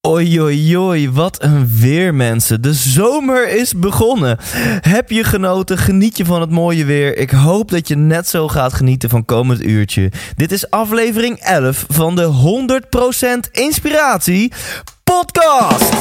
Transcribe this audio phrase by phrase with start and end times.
[0.00, 2.62] Oi, oi, oi, wat een weer mensen.
[2.62, 4.38] De zomer is begonnen.
[4.80, 5.78] Heb je genoten?
[5.78, 7.16] Geniet je van het mooie weer?
[7.16, 10.12] Ik hoop dat je net zo gaat genieten van komend uurtje.
[10.36, 12.30] Dit is aflevering 11 van de
[13.46, 14.52] 100% Inspiratie
[15.04, 15.94] podcast.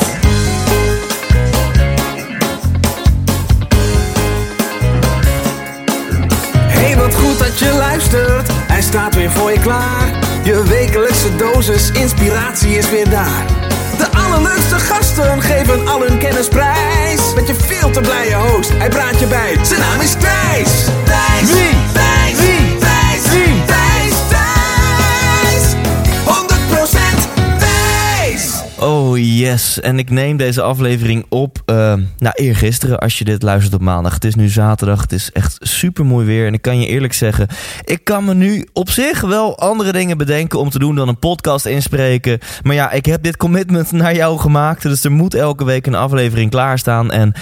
[6.68, 8.48] Hey, wat goed dat je luistert.
[8.52, 10.27] Hij staat weer voor je klaar.
[10.48, 13.46] Je wekelijkse dosis inspiratie is weer daar.
[13.98, 17.34] De allerleukste gasten geven al hun kennis prijs.
[17.36, 19.58] Met je veel te blije host, hij praat je bij.
[19.62, 20.86] Zijn naam is Thijs.
[29.52, 31.76] Yes, en ik neem deze aflevering op, uh,
[32.18, 34.14] nou eergisteren als je dit luistert op maandag.
[34.14, 36.48] Het is nu zaterdag, het is echt super mooi weer.
[36.48, 37.48] En ik kan je eerlijk zeggen,
[37.84, 41.20] ik kan me nu op zich wel andere dingen bedenken om te doen dan een
[41.20, 42.40] podcast inspreken.
[42.64, 45.96] Maar ja, ik heb dit commitment naar jou gemaakt, dus er moet elke week een
[45.96, 47.12] aflevering klaarstaan.
[47.12, 47.34] En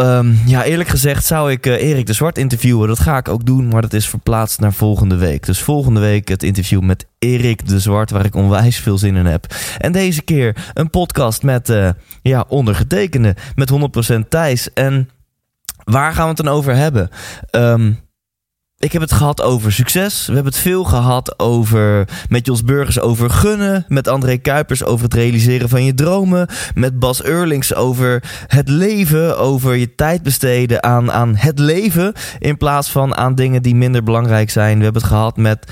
[0.00, 2.88] Um, ja, eerlijk gezegd zou ik uh, Erik de Zwart interviewen.
[2.88, 5.46] Dat ga ik ook doen, maar dat is verplaatst naar volgende week.
[5.46, 9.26] Dus volgende week het interview met Erik de Zwart, waar ik onwijs veel zin in
[9.26, 9.54] heb.
[9.78, 11.90] En deze keer een podcast met uh,
[12.22, 13.72] ja, ondergetekende, met
[14.16, 14.72] 100% Thijs.
[14.72, 15.10] En
[15.84, 17.08] waar gaan we het dan over hebben?
[17.50, 17.98] Um,
[18.82, 20.26] ik heb het gehad over succes.
[20.26, 23.84] We hebben het veel gehad over met Jos Burgers over gunnen.
[23.88, 26.48] Met André Kuipers over het realiseren van je dromen.
[26.74, 29.38] Met Bas Eurlings over het leven.
[29.38, 32.12] Over je tijd besteden aan, aan het leven.
[32.38, 34.78] In plaats van aan dingen die minder belangrijk zijn.
[34.78, 35.66] We hebben het gehad met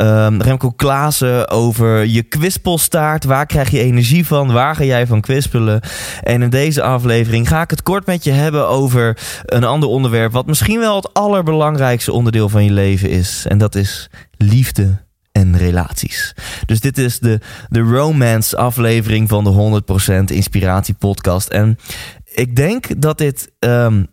[0.00, 3.24] Um, Remco Klaassen over je kwispelstaart.
[3.24, 4.52] Waar krijg je energie van?
[4.52, 5.80] Waar ga jij van kwispelen?
[6.22, 10.32] En in deze aflevering ga ik het kort met je hebben over een ander onderwerp.
[10.32, 13.46] Wat misschien wel het allerbelangrijkste onderdeel van je leven is.
[13.48, 16.34] En dat is liefde en relaties.
[16.66, 19.82] Dus dit is de, de romance aflevering van de
[20.30, 21.48] 100% Inspiratie podcast.
[21.48, 21.78] En
[22.24, 24.06] ik denk dat dit um,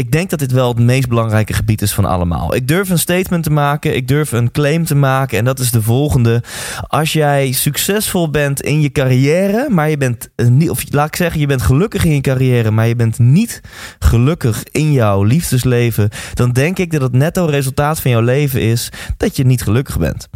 [0.00, 2.54] ik denk dat dit wel het meest belangrijke gebied is van allemaal.
[2.54, 5.70] Ik durf een statement te maken, ik durf een claim te maken en dat is
[5.70, 6.42] de volgende.
[6.86, 11.40] Als jij succesvol bent in je carrière, maar je bent niet, of laat ik zeggen,
[11.40, 13.60] je bent gelukkig in je carrière, maar je bent niet
[13.98, 18.92] gelukkig in jouw liefdesleven, dan denk ik dat het netto resultaat van jouw leven is
[19.16, 20.28] dat je niet gelukkig bent.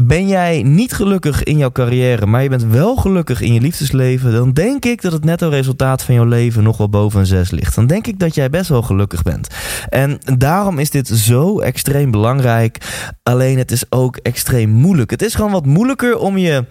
[0.00, 4.32] Ben jij niet gelukkig in jouw carrière, maar je bent wel gelukkig in je liefdesleven,
[4.32, 7.50] dan denk ik dat het netto resultaat van jouw leven nog wel boven een 6
[7.50, 7.74] ligt.
[7.74, 9.48] Dan denk ik dat jij best wel gelukkig bent.
[9.88, 12.78] En daarom is dit zo extreem belangrijk.
[13.22, 15.10] Alleen het is ook extreem moeilijk.
[15.10, 16.64] Het is gewoon wat moeilijker om je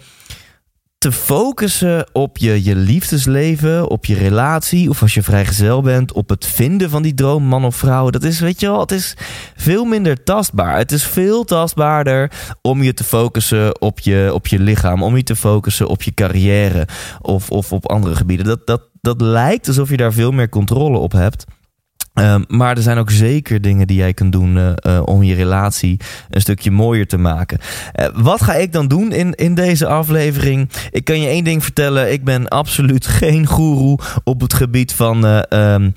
[0.99, 6.29] te focussen op je, je liefdesleven, op je relatie, of als je vrijgezel bent, op
[6.29, 8.09] het vinden van die droomman of vrouw.
[8.09, 9.13] Dat is, weet je wel, het is
[9.55, 10.77] veel minder tastbaar.
[10.77, 15.23] Het is veel tastbaarder om je te focussen op je, op je lichaam, om je
[15.23, 16.87] te focussen op je carrière
[17.21, 18.45] of, of op andere gebieden.
[18.45, 21.45] Dat, dat, dat lijkt alsof je daar veel meer controle op hebt.
[22.19, 25.35] Um, maar er zijn ook zeker dingen die jij kunt doen uh, uh, om je
[25.35, 25.99] relatie
[26.29, 27.59] een stukje mooier te maken.
[27.99, 30.69] Uh, wat ga ik dan doen in, in deze aflevering?
[30.91, 32.11] Ik kan je één ding vertellen.
[32.11, 35.93] Ik ben absoluut geen goeroe op het gebied van um,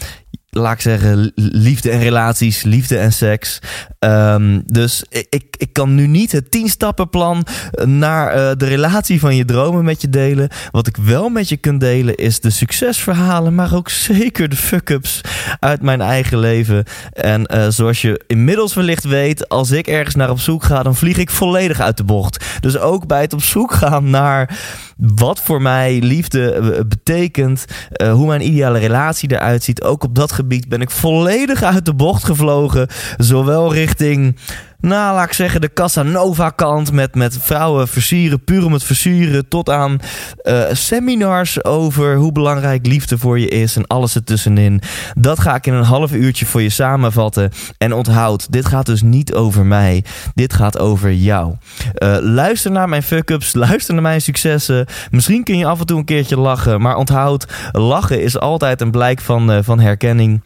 [0.55, 3.59] laat ik zeggen, liefde en relaties, liefde en seks.
[3.99, 7.47] Um, dus ik, ik kan nu niet het 10-stappenplan
[7.85, 10.49] naar uh, de relatie van je dromen met je delen.
[10.71, 15.21] Wat ik wel met je kan delen is de succesverhalen, maar ook zeker de fuck-ups
[15.59, 16.85] uit mijn eigen leven.
[17.13, 20.97] En uh, zoals je inmiddels wellicht weet, als ik ergens naar op zoek ga, dan
[20.97, 22.45] vlieg ik volledig uit de bocht.
[22.61, 24.59] Dus ook bij het op zoek gaan naar
[25.03, 27.65] wat voor mij liefde betekent,
[28.03, 31.85] uh, hoe mijn ideale relatie eruit ziet, ook op dat gebied ben ik volledig uit
[31.85, 32.87] de bocht gevlogen.
[33.17, 34.37] Zowel richting
[34.83, 39.71] nou, laat ik zeggen, de Casanova-kant met, met vrouwen versieren, puur om het versieren, tot
[39.71, 39.99] aan
[40.43, 44.81] uh, seminars over hoe belangrijk liefde voor je is en alles ertussenin.
[45.15, 47.51] Dat ga ik in een half uurtje voor je samenvatten.
[47.79, 50.05] En onthoud, dit gaat dus niet over mij.
[50.35, 51.55] Dit gaat over jou.
[51.99, 54.87] Uh, luister naar mijn fuck-ups, luister naar mijn successen.
[55.11, 58.91] Misschien kun je af en toe een keertje lachen, maar onthoud, lachen is altijd een
[58.91, 60.41] blijk van, uh, van herkenning.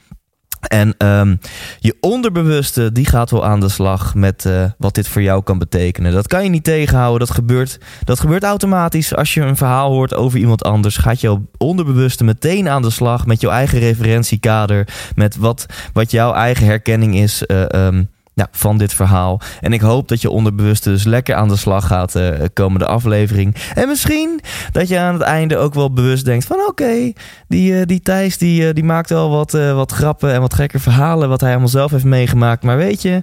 [0.69, 1.41] En um,
[1.79, 5.59] je onderbewuste die gaat wel aan de slag met uh, wat dit voor jou kan
[5.59, 6.13] betekenen.
[6.13, 7.27] Dat kan je niet tegenhouden.
[7.27, 9.15] Dat gebeurt, dat gebeurt automatisch.
[9.15, 13.27] Als je een verhaal hoort over iemand anders, gaat jouw onderbewuste meteen aan de slag
[13.27, 14.89] met jouw eigen referentiekader.
[15.15, 17.43] Met wat, wat jouw eigen herkenning is.
[17.47, 19.41] Uh, um, nou, van dit verhaal.
[19.61, 23.55] En ik hoop dat je onderbewust dus lekker aan de slag gaat uh, komende aflevering.
[23.75, 24.41] En misschien
[24.73, 26.57] dat je aan het einde ook wel bewust denkt van...
[26.69, 27.13] oké,
[27.49, 30.79] die, uh, die Thijs die, uh, die maakt wel wat, wat grappen en wat gekke
[30.79, 31.29] verhalen...
[31.29, 32.63] wat hij allemaal zelf heeft meegemaakt.
[32.63, 33.23] Maar weet je,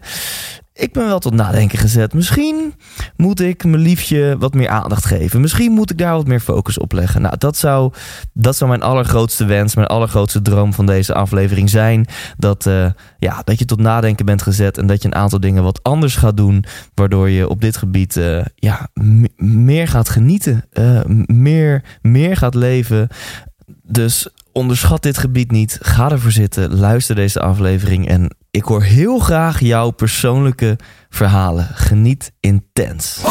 [0.74, 2.14] ik ben wel tot nadenken gezet.
[2.14, 2.74] Misschien
[3.16, 5.42] moet ik mijn liefje wat meer aandacht geven.
[5.42, 7.22] Misschien moet ik daar wat meer focus op leggen.
[7.22, 7.94] Nou, dat zou,
[8.34, 12.08] dat zou mijn allergrootste wens, mijn allergrootste droom van deze aflevering zijn.
[12.38, 12.86] Dat, uh,
[13.20, 16.16] ja, dat je tot nadenken bent gezet en dat je een aantal dingen wat anders
[16.16, 16.66] gaat doen.
[16.94, 18.88] Waardoor je op dit gebied uh, ja,
[19.36, 23.08] meer gaat genieten, uh, meer, meer gaat leven.
[23.84, 25.78] Dus onderschat dit gebied niet.
[25.82, 26.76] Ga ervoor zitten.
[26.76, 28.08] Luister deze aflevering.
[28.08, 30.78] En ik hoor heel graag jouw persoonlijke
[31.10, 31.68] verhalen.
[31.74, 33.18] Geniet intens.
[33.18, 33.24] 100%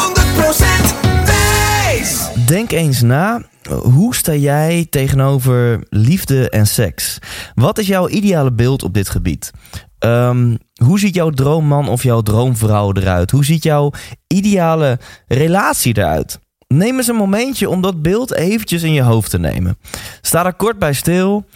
[1.24, 2.28] wijs!
[2.46, 3.42] Denk eens na.
[3.82, 7.18] Hoe sta jij tegenover liefde en seks?
[7.54, 9.50] Wat is jouw ideale beeld op dit gebied?
[9.98, 13.30] Um, hoe ziet jouw droomman of jouw droomvrouw eruit?
[13.30, 13.90] Hoe ziet jouw
[14.26, 16.40] ideale relatie eruit?
[16.72, 19.78] Neem eens een momentje om dat beeld eventjes in je hoofd te nemen.
[20.20, 21.46] Sta er kort bij stil.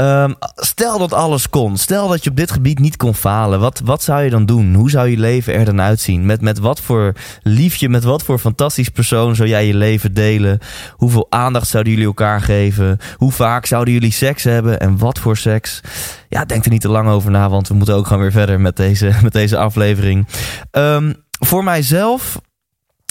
[0.00, 1.76] Um, stel dat alles kon.
[1.76, 3.60] Stel dat je op dit gebied niet kon falen.
[3.60, 4.74] Wat, wat zou je dan doen?
[4.74, 6.26] Hoe zou je leven er dan uitzien?
[6.26, 7.12] Met, met wat voor
[7.42, 10.58] liefje, met wat voor fantastisch persoon zou jij je leven delen?
[10.92, 12.98] Hoeveel aandacht zouden jullie elkaar geven?
[13.16, 14.80] Hoe vaak zouden jullie seks hebben?
[14.80, 15.80] En wat voor seks?
[16.28, 18.60] Ja, denk er niet te lang over na, want we moeten ook gewoon weer verder
[18.60, 20.26] met deze, met deze aflevering.
[20.70, 22.38] Um, voor mijzelf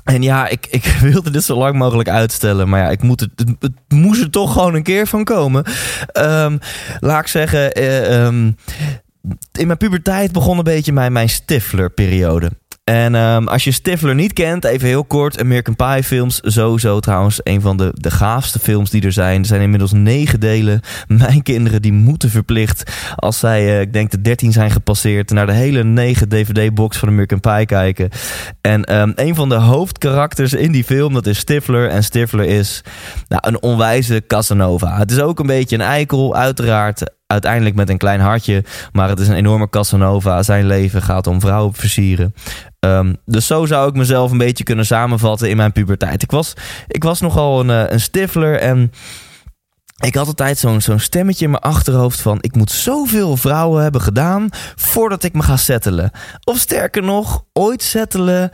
[0.06, 2.69] en ja, ik, ik wilde dit zo lang mogelijk uitstellen.
[2.69, 5.66] Maar ja, ik moet het, het, moest er toch gewoon een keer van komen.
[6.18, 6.60] Um,
[7.00, 8.56] laat ik zeggen, uh, um,
[9.52, 12.52] in mijn puberteit begon een beetje mijn, mijn Stifler-periode.
[12.92, 15.40] En um, als je Stifler niet kent, even heel kort.
[15.40, 19.40] American Pie films, sowieso trouwens een van de, de gaafste films die er zijn.
[19.40, 20.82] Er zijn inmiddels negen delen.
[21.08, 25.30] Mijn kinderen die moeten verplicht, als zij, uh, ik denk de dertien zijn gepasseerd...
[25.30, 28.10] naar de hele negen DVD-box van American Pie kijken.
[28.62, 31.90] En um, een van de hoofdkarakters in die film, dat is Stifler.
[31.90, 32.82] En Stifler is
[33.28, 34.98] nou, een onwijze Casanova.
[34.98, 38.63] Het is ook een beetje een eikel, uiteraard uiteindelijk met een klein hartje.
[38.92, 40.44] Maar het is een enorme Casanova.
[40.44, 42.33] Zijn leven gaat om vrouwen versieren.
[42.80, 46.22] Um, dus zo zou ik mezelf een beetje kunnen samenvatten in mijn puberteit.
[46.22, 46.54] Ik was,
[46.88, 48.92] ik was nogal een, een stifler en...
[49.95, 52.38] Ik had altijd zo'n zo'n stemmetje in mijn achterhoofd van...
[52.42, 56.12] ik moet zoveel vrouwen hebben gedaan voordat ik me ga settelen.
[56.44, 58.51] Of sterker nog, ooit settelen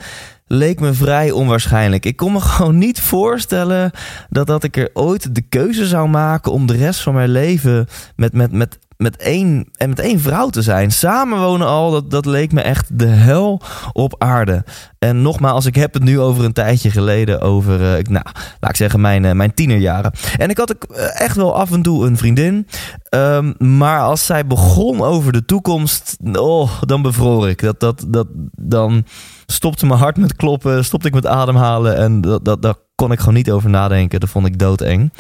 [0.52, 2.06] leek me vrij onwaarschijnlijk.
[2.06, 3.92] Ik kon me gewoon niet voorstellen
[4.30, 6.52] dat, dat ik er ooit de keuze zou maken...
[6.52, 10.50] om de rest van mijn leven met, met, met met één, en met één vrouw
[10.50, 10.92] te zijn.
[10.92, 13.62] Samenwonen al, dat, dat leek me echt de hel
[13.94, 14.64] op aarde.
[15.00, 17.42] En nogmaals, ik heb het nu over een tijdje geleden.
[17.42, 18.26] Over, uh, nou,
[18.60, 20.12] laat ik zeggen, mijn, uh, mijn tienerjaren.
[20.38, 20.76] En ik had
[21.14, 22.68] echt wel af en toe een vriendin.
[23.10, 27.62] Um, maar als zij begon over de toekomst, oh, dan bevroor ik.
[27.62, 29.06] Dat, dat, dat, dan
[29.46, 31.98] stopte mijn hart met kloppen, stopte ik met ademhalen.
[31.98, 34.20] En dat, dat, daar kon ik gewoon niet over nadenken.
[34.20, 35.14] Dat vond ik doodeng.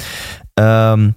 [0.53, 1.15] Um,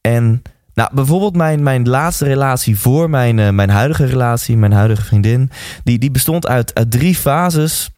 [0.00, 0.42] en
[0.74, 5.50] nou, bijvoorbeeld mijn, mijn laatste relatie voor mijn, uh, mijn huidige relatie, mijn huidige vriendin,
[5.84, 7.88] die, die bestond uit, uit drie fases.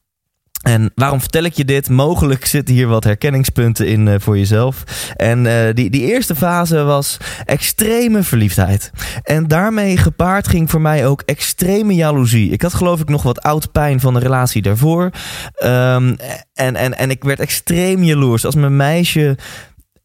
[0.62, 1.88] En waarom vertel ik je dit?
[1.88, 4.84] Mogelijk zitten hier wat herkenningspunten in uh, voor jezelf.
[5.16, 8.90] En uh, die, die eerste fase was extreme verliefdheid.
[9.22, 12.50] En daarmee gepaard ging voor mij ook extreme jaloezie.
[12.50, 15.10] Ik had geloof ik nog wat oud pijn van de relatie daarvoor.
[15.64, 16.16] Um,
[16.54, 18.44] en, en, en ik werd extreem jaloers.
[18.44, 19.36] Als mijn meisje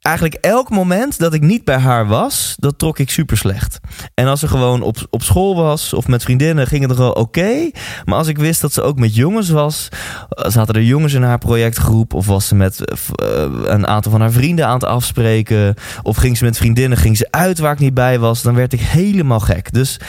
[0.01, 3.79] eigenlijk elk moment dat ik niet bij haar was, dat trok ik super slecht.
[4.13, 7.69] En als ze gewoon op, op school was of met vriendinnen, ging het wel oké.
[8.05, 9.89] Maar als ik wist dat ze ook met jongens was,
[10.29, 14.31] zaten er jongens in haar projectgroep, of was ze met uh, een aantal van haar
[14.31, 17.93] vrienden aan het afspreken, of ging ze met vriendinnen, ging ze uit waar ik niet
[17.93, 19.73] bij was, dan werd ik helemaal gek.
[19.73, 19.99] Dus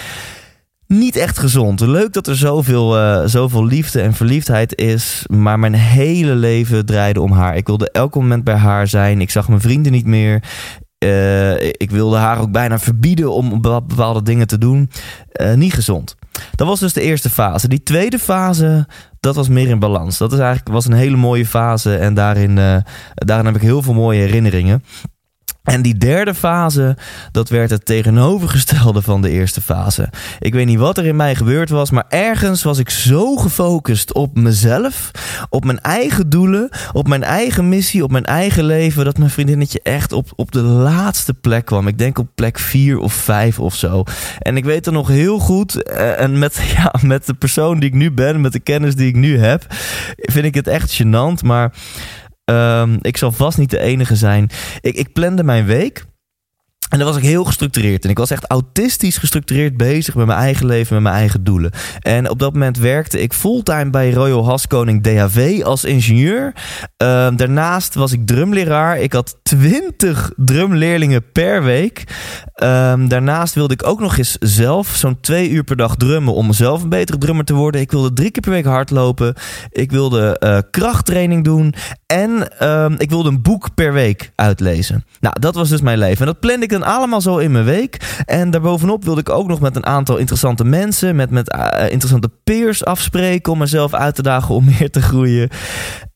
[0.93, 1.81] niet echt gezond.
[1.81, 5.25] Leuk dat er zoveel, uh, zoveel liefde en verliefdheid is.
[5.31, 7.57] Maar mijn hele leven draaide om haar.
[7.57, 9.21] Ik wilde elk moment bij haar zijn.
[9.21, 10.43] Ik zag mijn vrienden niet meer.
[11.05, 14.91] Uh, ik wilde haar ook bijna verbieden om bepaalde dingen te doen.
[15.41, 16.17] Uh, niet gezond.
[16.55, 17.69] Dat was dus de eerste fase.
[17.69, 18.87] Die tweede fase,
[19.21, 20.19] dat was meer in balans.
[20.19, 22.55] Dat is eigenlijk, was een hele mooie fase en daarin,
[23.15, 24.83] daarin heb ik heel veel mooie herinneringen.
[25.63, 26.97] En die derde fase,
[27.33, 30.09] dat werd het tegenovergestelde van de eerste fase.
[30.39, 34.13] Ik weet niet wat er in mij gebeurd was, maar ergens was ik zo gefocust
[34.13, 35.11] op mezelf,
[35.49, 39.81] op mijn eigen doelen, op mijn eigen missie, op mijn eigen leven, dat mijn vriendinnetje
[39.83, 41.89] echt op, op de laatste plek kwam.
[41.89, 44.05] Ik denk op plek vier of vijf of zo.
[44.39, 47.89] En ik weet er nog heel goed, eh, en met, ja, met de persoon die
[47.89, 49.65] ik nu ben, met de kennis die ik nu heb,
[50.17, 51.73] vind ik het echt gênant, maar
[52.53, 54.51] Um, ik zal vast niet de enige zijn.
[54.81, 56.05] Ik, ik plande mijn week.
[56.93, 58.05] En dan was ik heel gestructureerd.
[58.05, 61.71] En ik was echt autistisch gestructureerd bezig met mijn eigen leven, met mijn eigen doelen.
[62.01, 66.53] En op dat moment werkte ik fulltime bij Royal Haskoning DHV als ingenieur.
[67.03, 68.99] Uh, daarnaast was ik drumleraar.
[68.99, 72.05] Ik had 20 drumleerlingen per week.
[72.63, 76.47] Um, daarnaast wilde ik ook nog eens zelf zo'n twee uur per dag drummen om
[76.47, 77.81] mezelf een betere drummer te worden.
[77.81, 79.35] Ik wilde drie keer per week hardlopen.
[79.71, 81.75] Ik wilde uh, krachttraining doen.
[82.07, 85.05] En um, ik wilde een boek per week uitlezen.
[85.21, 86.19] Nou, dat was dus mijn leven.
[86.19, 88.23] En dat plande ik dan allemaal zo in mijn week.
[88.25, 92.31] En daarbovenop wilde ik ook nog met een aantal interessante mensen, met, met uh, interessante
[92.45, 95.49] peers afspreken om mezelf uit te dagen om meer te groeien.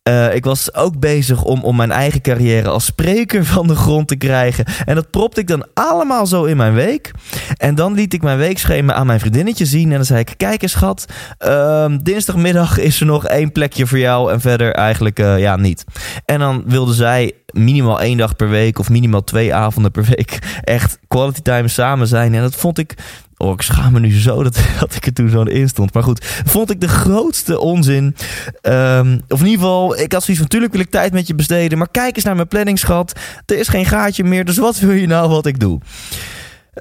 [0.08, 4.08] Uh, ik was ook bezig om, om mijn eigen carrière als spreker van de grond
[4.08, 4.64] te krijgen.
[4.84, 7.10] En dat propte ik dan allemaal zo in mijn week.
[7.56, 9.90] En dan liet ik mijn weekschema aan mijn vriendinnetje zien.
[9.90, 11.06] En dan zei ik: Kijk eens, schat.
[11.46, 14.32] Uh, dinsdagmiddag is er nog één plekje voor jou.
[14.32, 15.84] En verder eigenlijk uh, ja, niet.
[16.24, 18.78] En dan wilde zij minimaal één dag per week.
[18.78, 20.38] Of minimaal twee avonden per week.
[20.64, 22.34] Echt quality time samen zijn.
[22.34, 22.94] En dat vond ik
[23.38, 24.58] Oh, ik schaam me nu zo dat,
[24.94, 25.94] ik er toen zo in stond.
[25.94, 28.16] Maar goed, vond ik de grootste onzin.
[28.62, 30.42] Um, of in ieder geval, ik had zoiets van...
[30.42, 31.78] natuurlijk wil ik tijd met je besteden...
[31.78, 33.20] maar kijk eens naar mijn planningsschat.
[33.46, 35.80] Er is geen gaatje meer, dus wat wil je nou wat ik doe?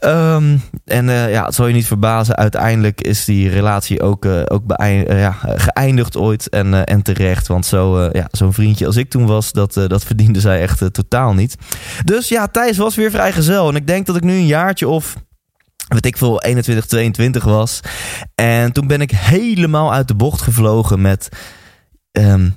[0.03, 2.35] Um, en uh, ja, het zal je niet verbazen.
[2.35, 6.49] Uiteindelijk is die relatie ook, uh, ook uh, ja, geëindigd ooit.
[6.49, 7.47] En, en terecht.
[7.47, 11.33] Want zo, ja, zo'n vriendje als ik toen was, dat, dat verdiende zij echt totaal
[11.33, 11.55] niet.
[12.03, 13.69] Dus ja, Thijs was weer vrijgezel.
[13.69, 15.15] En ik denk dat ik nu een jaartje of
[15.87, 17.79] wat ik veel 21, 22 was.
[18.35, 21.29] En toen ben ik helemaal uit de bocht gevlogen met
[22.11, 22.55] um,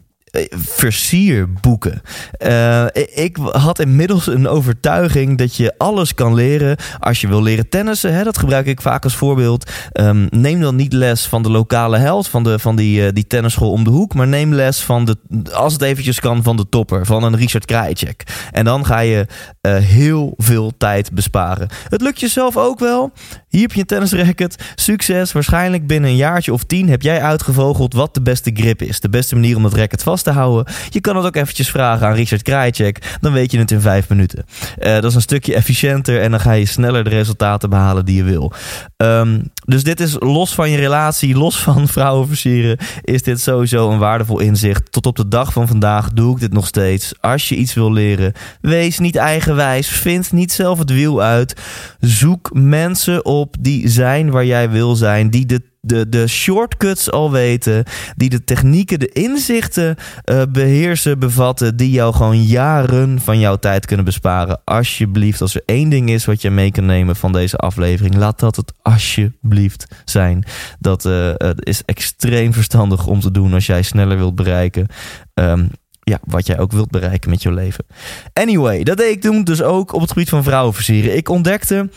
[0.50, 2.02] versierboeken.
[2.38, 7.68] Uh, ik had inmiddels een overtuiging dat je alles kan leren als je wil leren
[7.68, 8.14] tennissen.
[8.14, 9.70] Hè, dat gebruik ik vaak als voorbeeld.
[9.92, 13.26] Um, neem dan niet les van de lokale held, van, de, van die, uh, die
[13.26, 14.14] tennisschool om de hoek.
[14.14, 15.16] Maar neem les van de,
[15.52, 18.22] als het eventjes kan, van de topper, van een Richard Krajicek.
[18.52, 19.26] En dan ga je
[19.68, 21.68] heel veel tijd besparen.
[21.88, 23.12] Het lukt jezelf ook wel.
[23.48, 24.56] Hier heb je een tennisracket.
[24.74, 25.32] Succes.
[25.32, 29.00] Waarschijnlijk binnen een jaartje of tien heb jij uitgevogeld wat de beste grip is.
[29.00, 30.74] De beste manier om dat racket vast houden.
[30.90, 33.16] Je kan het ook eventjes vragen aan Richard Krajicek.
[33.20, 34.44] Dan weet je het in vijf minuten.
[34.78, 38.16] Uh, dat is een stukje efficiënter en dan ga je sneller de resultaten behalen die
[38.16, 38.52] je wil.
[38.96, 43.90] Um, dus dit is los van je relatie, los van vrouwen versieren, is dit sowieso
[43.90, 44.92] een waardevol inzicht.
[44.92, 47.12] Tot op de dag van vandaag doe ik dit nog steeds.
[47.20, 49.88] Als je iets wil leren, wees niet eigenwijs.
[49.88, 51.60] Vind niet zelf het wiel uit.
[52.00, 57.30] Zoek mensen op die zijn waar jij wil zijn, die de de, de shortcuts al
[57.30, 57.84] weten,
[58.16, 63.86] die de technieken, de inzichten uh, beheersen, bevatten, die jou gewoon jaren van jouw tijd
[63.86, 64.60] kunnen besparen.
[64.64, 68.38] Alsjeblieft, als er één ding is wat je mee kan nemen van deze aflevering, laat
[68.38, 70.44] dat het alsjeblieft zijn.
[70.78, 74.86] Dat uh, is extreem verstandig om te doen als jij sneller wilt bereiken.
[75.34, 75.70] Um,
[76.08, 77.86] ja, wat jij ook wilt bereiken met je leven.
[78.32, 81.16] Anyway, dat deed ik toen dus ook op het gebied van vrouwen versieren.
[81.16, 81.88] Ik ontdekte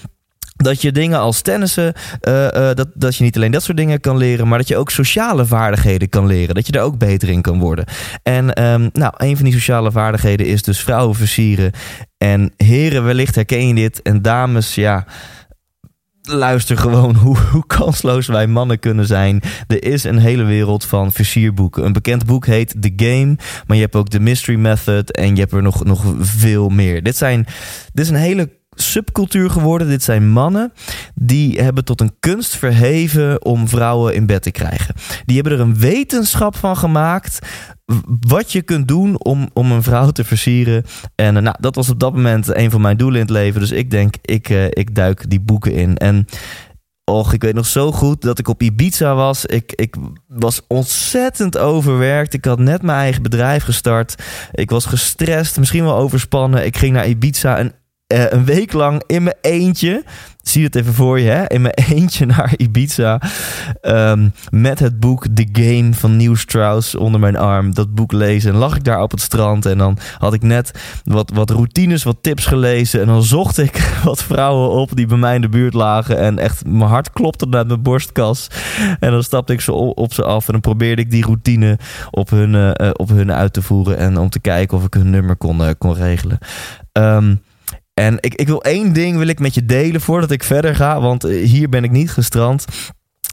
[0.63, 1.93] dat je dingen als tennissen,
[2.27, 4.77] uh, uh, dat, dat je niet alleen dat soort dingen kan leren, maar dat je
[4.77, 6.55] ook sociale vaardigheden kan leren.
[6.55, 7.85] Dat je er ook beter in kan worden.
[8.23, 11.71] En um, nou, een van die sociale vaardigheden is dus vrouwen versieren.
[12.17, 14.01] En heren, wellicht herken je dit.
[14.01, 15.05] En dames, ja
[16.21, 19.41] luister gewoon hoe, hoe, kansloos wij mannen kunnen zijn.
[19.67, 21.85] Er is een hele wereld van versierboeken.
[21.85, 23.35] Een bekend boek heet The Game,
[23.67, 27.03] maar je hebt ook The Mystery Method en je hebt er nog, nog veel meer.
[27.03, 27.45] Dit, zijn,
[27.93, 29.87] dit is een hele subcultuur geworden.
[29.87, 30.73] Dit zijn mannen
[31.15, 34.95] die hebben tot een kunst verheven om vrouwen in bed te krijgen.
[35.25, 37.39] Die hebben er een wetenschap van gemaakt
[38.19, 40.83] wat je kunt doen om, om een vrouw te versieren.
[41.15, 43.59] En uh, nou, dat was op dat moment een van mijn doelen in het leven.
[43.59, 45.97] Dus ik denk, ik, uh, ik duik die boeken in.
[45.97, 46.27] En
[47.11, 49.45] Och, ik weet nog zo goed dat ik op Ibiza was.
[49.45, 49.95] Ik, ik
[50.27, 52.33] was ontzettend overwerkt.
[52.33, 54.15] Ik had net mijn eigen bedrijf gestart.
[54.51, 56.65] Ik was gestrest, misschien wel overspannen.
[56.65, 57.57] Ik ging naar Ibiza.
[57.57, 57.73] En
[58.11, 60.03] eh, een week lang in mijn eentje
[60.41, 61.47] zie het even voor je, hè?
[61.47, 63.21] in mijn eentje naar Ibiza.
[63.81, 67.73] Ehm, met het boek The Game van Neil Strauss onder mijn arm.
[67.73, 68.51] Dat boek lezen.
[68.51, 69.65] En lag ik daar op het strand.
[69.65, 70.71] En dan had ik net
[71.03, 73.01] wat, wat routines, wat tips gelezen.
[73.01, 76.17] En dan zocht ik wat vrouwen op die bij mij in de buurt lagen.
[76.17, 78.47] En echt, mijn hart klopte naar mijn borstkas.
[78.99, 80.45] En dan stapte ik ze op, ze af.
[80.45, 81.79] En dan probeerde ik die routine
[82.11, 83.97] op hun, uh, op hun uit te voeren.
[83.97, 86.37] En om te kijken of ik hun nummer kon, kon regelen.
[86.93, 87.41] Um,
[88.01, 91.01] en ik, ik wil één ding wil ik met je delen voordat ik verder ga.
[91.01, 92.65] Want eh, hier ben ik niet gestrand.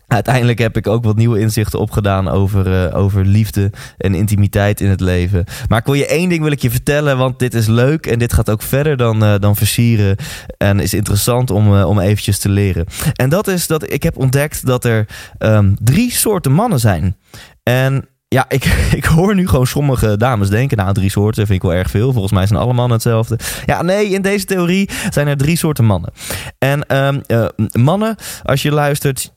[0.06, 4.88] Uiteindelijk heb ik ook wat nieuwe inzichten opgedaan over, uh, over liefde en intimiteit in
[4.88, 5.44] het leven.
[5.68, 8.18] Maar ik wil je één ding wil ik je vertellen, want dit is leuk en
[8.18, 10.16] dit gaat ook verder dan, uh, dan versieren.
[10.56, 12.87] En is interessant om, uh, om eventjes te leren.
[13.12, 15.06] En dat is dat ik heb ontdekt dat er
[15.38, 17.16] um, drie soorten mannen zijn.
[17.62, 18.64] En ja, ik,
[19.00, 22.12] ik hoor nu gewoon sommige dames denken, nou drie soorten vind ik wel erg veel.
[22.12, 23.38] Volgens mij zijn alle mannen hetzelfde.
[23.66, 26.12] Ja, nee, in deze theorie zijn er drie soorten mannen.
[26.58, 29.32] En um, uh, mannen, als je luistert,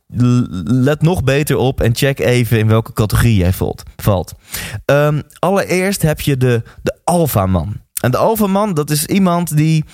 [0.64, 3.84] let nog beter op en check even in welke categorie jij valt.
[3.96, 4.34] valt.
[4.86, 7.76] Um, allereerst heb je de, de alfa-man.
[8.02, 9.86] En de alfa-man, dat is iemand die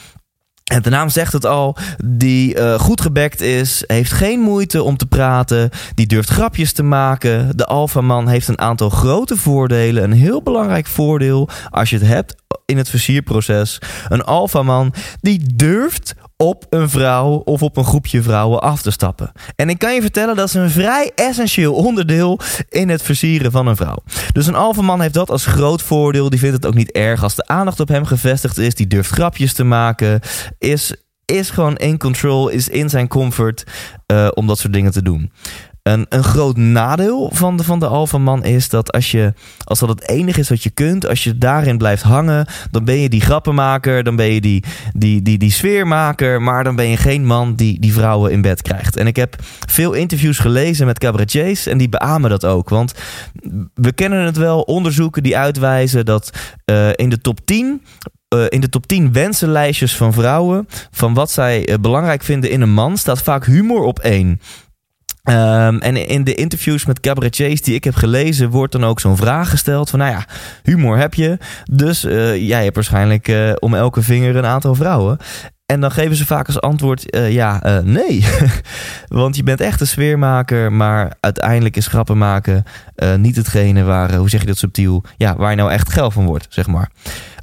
[0.67, 4.97] en de naam zegt het al, die uh, goed gebekt is, heeft geen moeite om
[4.97, 7.57] te praten, die durft grapjes te maken.
[7.57, 10.03] De alfaman heeft een aantal grote voordelen.
[10.03, 13.79] Een heel belangrijk voordeel als je het hebt in het versierproces.
[14.07, 19.31] Een alfaman die durft op een vrouw of op een groepje vrouwen af te stappen.
[19.55, 22.39] En ik kan je vertellen dat is een vrij essentieel onderdeel
[22.69, 23.97] in het versieren van een vrouw.
[24.31, 26.29] Dus een alfaman heeft dat als groot voordeel.
[26.29, 28.75] Die vindt het ook niet erg als de aandacht op hem gevestigd is.
[28.75, 30.19] Die durft grapjes te maken.
[30.57, 30.93] Is,
[31.25, 33.63] is gewoon in control, is in zijn comfort
[34.11, 35.31] uh, om dat soort dingen te doen.
[35.87, 39.89] Een, een groot nadeel van de, van de alfaman is dat als, je, als dat
[39.89, 43.21] het enige is wat je kunt, als je daarin blijft hangen, dan ben je die
[43.21, 44.63] grappenmaker, dan ben je die,
[44.93, 48.61] die, die, die sfeermaker, maar dan ben je geen man die die vrouwen in bed
[48.61, 48.95] krijgt.
[48.95, 49.35] En ik heb
[49.67, 52.69] veel interviews gelezen met cabaretiers en die beamen dat ook.
[52.69, 52.93] Want
[53.73, 56.31] we kennen het wel, onderzoeken die uitwijzen dat
[56.65, 57.81] uh, in de top 10
[58.35, 62.61] uh, in de top 10 wensenlijstjes van vrouwen, van wat zij uh, belangrijk vinden in
[62.61, 64.39] een man, staat vaak humor op één.
[65.29, 69.17] Um, en in de interviews met cabaretiers die ik heb gelezen, wordt dan ook zo'n
[69.17, 70.25] vraag gesteld: van nou ja,
[70.63, 71.37] humor heb je,
[71.71, 75.17] dus uh, jij hebt waarschijnlijk uh, om elke vinger een aantal vrouwen.
[75.65, 78.25] En dan geven ze vaak als antwoord: uh, ja, nee.
[79.07, 82.63] Want je bent echt een sfeermaker, maar uiteindelijk is grappen maken
[83.17, 86.25] niet hetgene waar, hoe zeg je dat subtiel, ja, waar je nou echt geil van
[86.25, 86.89] wordt, zeg maar.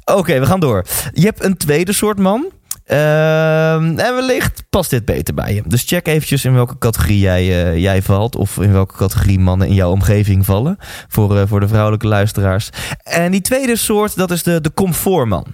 [0.05, 0.85] Oké, we gaan door.
[1.13, 2.51] Je hebt een tweede soort man.
[2.91, 5.63] Uh, en wellicht past dit beter bij je.
[5.67, 8.35] Dus check eventjes in welke categorie jij, uh, jij valt.
[8.35, 10.77] Of in welke categorie mannen in jouw omgeving vallen.
[11.07, 12.69] Voor, uh, voor de vrouwelijke luisteraars.
[13.03, 15.45] En die tweede soort, dat is de, de comfortman.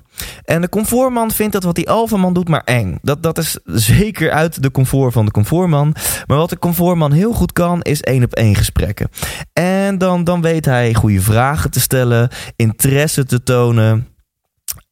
[0.45, 2.99] En de comfortman vindt dat wat die alfaman doet maar eng.
[3.01, 5.95] Dat, dat is zeker uit de comfort van de comfortman.
[6.27, 9.09] Maar wat de comfortman heel goed kan, is één op één gesprekken.
[9.53, 14.10] En dan, dan weet hij goede vragen te stellen, interesse te tonen.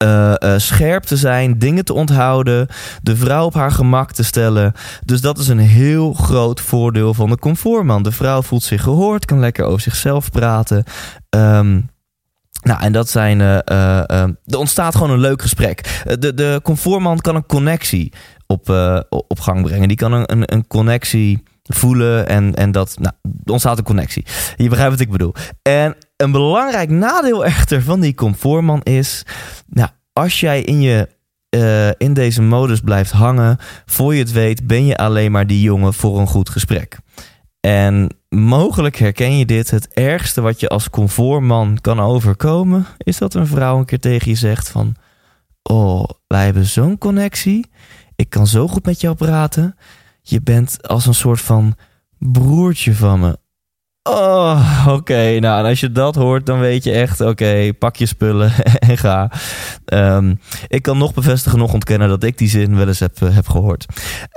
[0.04, 2.68] Uh, uh, scherp te zijn, dingen te onthouden,
[3.02, 4.74] de vrouw op haar gemak te stellen.
[5.06, 8.04] Dus dat is een heel groot voordeel van de comfortman.
[8.04, 10.84] De vrouw voelt zich gehoord, kan lekker over zichzelf praten.
[11.30, 11.90] Um,
[12.62, 13.40] nou, en dat zijn.
[13.40, 14.12] Uh,
[14.46, 16.04] er ontstaat gewoon een leuk gesprek.
[16.20, 18.14] De, de comfortman kan een connectie
[18.48, 18.70] op,
[19.10, 19.88] op gang brengen.
[19.88, 22.96] Die kan een, een, een connectie voelen en, en dat.
[23.00, 23.14] Nou,
[23.46, 24.26] ontstaat een connectie.
[24.56, 25.34] Je begrijpt wat ik bedoel.
[25.62, 29.26] En een belangrijk nadeel echter van die comfortman is,
[29.68, 31.10] nou, als jij in je
[31.56, 35.62] uh, in deze modus blijft hangen, voor je het weet, ben je alleen maar die
[35.62, 36.98] jongen voor een goed gesprek.
[37.60, 39.72] En mogelijk herken je dit.
[39.72, 44.30] Het ergste wat je als comfortman kan overkomen, is dat een vrouw een keer tegen
[44.30, 44.96] je zegt van,
[45.64, 47.70] oh, wij hebben zo'n connectie.
[48.16, 49.76] Ik kan zo goed met jou praten.
[50.22, 51.76] Je bent als een soort van
[52.18, 53.38] broertje van me.
[54.10, 55.40] Oh, oké.
[55.40, 58.52] Nou, en als je dat hoort, dan weet je echt, oké, pak je spullen
[58.90, 59.32] en ga.
[59.94, 63.48] Um, ik kan nog bevestigen, nog ontkennen dat ik die zin wel eens heb, heb
[63.48, 63.86] gehoord.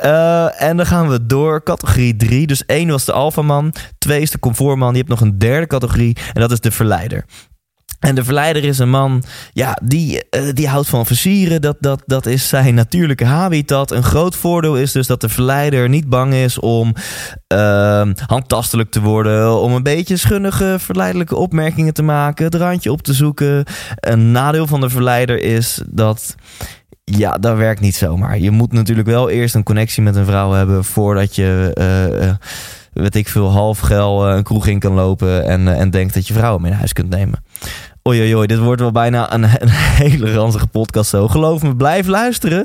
[0.04, 1.62] Uh, en dan gaan we door.
[1.62, 2.46] Categorie 3.
[2.46, 3.74] Dus één was de alfaman.
[3.98, 4.92] Twee is de comfortman.
[4.92, 6.16] Je hebt nog een derde categorie.
[6.32, 7.24] En dat is de verleider.
[8.02, 11.60] En de verleider is een man, ja, die, uh, die houdt van versieren.
[11.60, 13.90] Dat, dat, dat is zijn natuurlijke habitat.
[13.90, 16.94] Een groot voordeel is dus dat de verleider niet bang is om
[17.54, 19.60] uh, handtastelijk te worden.
[19.60, 22.44] Om een beetje schunnige, verleidelijke opmerkingen te maken.
[22.44, 23.64] Het randje op te zoeken.
[23.96, 26.34] Een nadeel van de verleider is dat...
[27.04, 28.38] Ja, dat werkt niet zomaar.
[28.38, 31.76] Je moet natuurlijk wel eerst een connectie met een vrouw hebben voordat je...
[31.78, 32.34] Uh, uh,
[32.92, 36.34] weet ik veel, half geil een kroeg in kan lopen en, en denkt dat je
[36.34, 37.44] vrouw mee naar huis kunt nemen.
[38.08, 41.28] Oei, oei, oei, dit wordt wel bijna een, hele ranzige podcast zo.
[41.28, 42.64] Geloof me, blijf luisteren,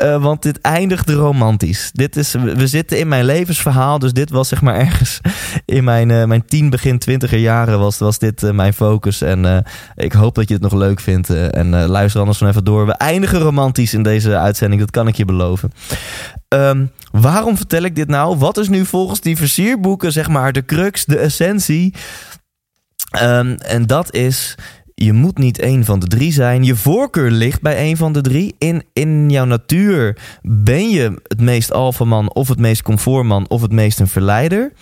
[0.00, 1.90] uh, want dit eindigt romantisch.
[1.92, 5.20] Dit is, we zitten in mijn levensverhaal, dus dit was zeg maar ergens
[5.64, 9.20] in mijn, uh, mijn tien, begin twintiger jaren was, was dit uh, mijn focus.
[9.20, 11.30] En ik hoop dat je het nog leuk vindt.
[11.30, 12.86] en luister anders van even door.
[12.86, 15.72] We eindigen romantisch in deze uitzending, dat kan ik je beloven.
[16.48, 18.36] Um, waarom vertel ik dit nou?
[18.38, 21.94] Wat is nu volgens die versierboeken zeg maar de crux, de essentie?
[23.22, 24.54] Um, en dat is
[25.04, 26.64] je moet niet één van de drie zijn.
[26.64, 28.54] Je voorkeur ligt bij één van de drie.
[28.58, 33.72] In, in jouw natuur ben je het meest alfaman of het meest comfortman of het
[33.72, 34.72] meest een verleider.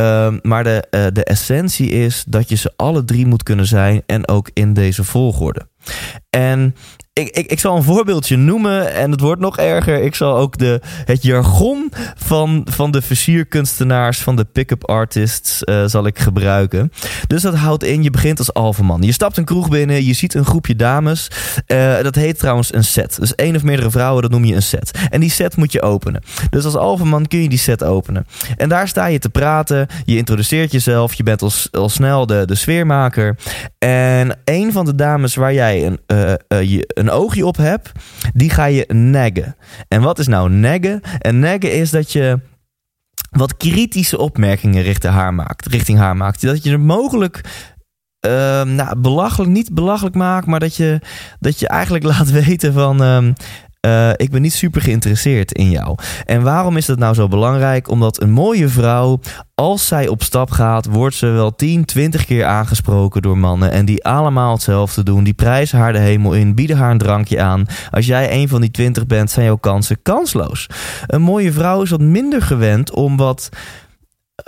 [0.00, 4.02] Uh, maar de, uh, de essentie is dat je ze alle drie moet kunnen zijn
[4.06, 5.68] en ook in deze volgorde.
[6.30, 6.74] En
[7.28, 10.02] ik, ik, zal een voorbeeldje noemen en het wordt nog erger.
[10.02, 15.84] Ik zal ook de, het jargon van, van de versierkunstenaars, van de pick-up artists, uh,
[15.86, 16.92] zal ik gebruiken.
[17.26, 19.02] Dus dat houdt in, je begint als alfaman.
[19.02, 21.30] Je stapt een kroeg binnen, je ziet een groepje dames.
[21.66, 23.16] Uh, dat heet trouwens een set.
[23.20, 24.98] Dus één of meerdere vrouwen, dat noem je een set.
[25.10, 26.22] En die set moet je openen.
[26.50, 28.26] Dus als alfaman kun je die set openen.
[28.56, 32.42] En daar sta je te praten, je introduceert jezelf, je bent al, al snel de,
[32.46, 33.36] de sfeermaker.
[33.78, 37.92] En een van de dames waar jij een, uh, je, een oogje op hebt,
[38.34, 39.56] die ga je neggen.
[39.88, 41.00] En wat is nou neggen?
[41.18, 42.40] En neggen is dat je
[43.30, 45.66] wat kritische opmerkingen richting haar maakt.
[45.66, 46.40] Richting haar maakt.
[46.40, 47.40] Dat je er mogelijk
[48.26, 51.00] uh, nou, belachelijk, niet belachelijk maakt, maar dat je,
[51.40, 53.02] dat je eigenlijk laat weten van.
[53.02, 53.32] Uh,
[53.86, 55.96] uh, ik ben niet super geïnteresseerd in jou.
[56.24, 57.88] En waarom is dat nou zo belangrijk?
[57.88, 59.20] Omdat een mooie vrouw,
[59.54, 63.70] als zij op stap gaat, wordt ze wel 10, 20 keer aangesproken door mannen.
[63.70, 65.24] En die allemaal hetzelfde doen.
[65.24, 67.66] Die prijzen haar de hemel in, bieden haar een drankje aan.
[67.90, 70.66] Als jij een van die 20 bent, zijn jouw kansen kansloos.
[71.06, 73.48] Een mooie vrouw is wat minder gewend om wat.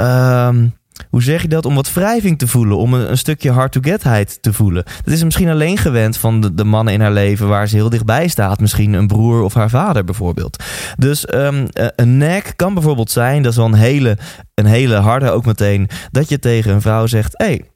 [0.01, 0.49] Uh,
[1.11, 1.67] hoe zeg je dat?
[1.67, 2.77] Om wat wrijving te voelen.
[2.77, 4.85] Om een, stukje hard-to-getheid te voelen.
[5.05, 7.91] Dat is misschien alleen gewend van de, de, mannen in haar leven waar ze heel
[7.91, 8.61] dichtbij staat.
[8.61, 10.65] Misschien een broer of haar vader bijvoorbeeld.
[10.97, 14.19] Dus um, een nek kan bijvoorbeeld zijn, dat is wel een hele,
[14.55, 17.72] een hele harde ook meteen, dat je tegen een vrouw zegt: hey,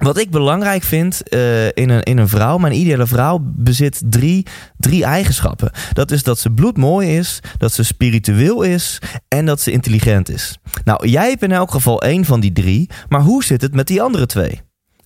[0.00, 4.46] wat ik belangrijk vind uh, in, een, in een vrouw, mijn ideale vrouw bezit drie,
[4.76, 5.70] drie eigenschappen.
[5.92, 10.58] Dat is dat ze bloedmooi is, dat ze spiritueel is en dat ze intelligent is.
[10.84, 13.86] Nou, jij hebt in elk geval één van die drie, maar hoe zit het met
[13.86, 14.60] die andere twee?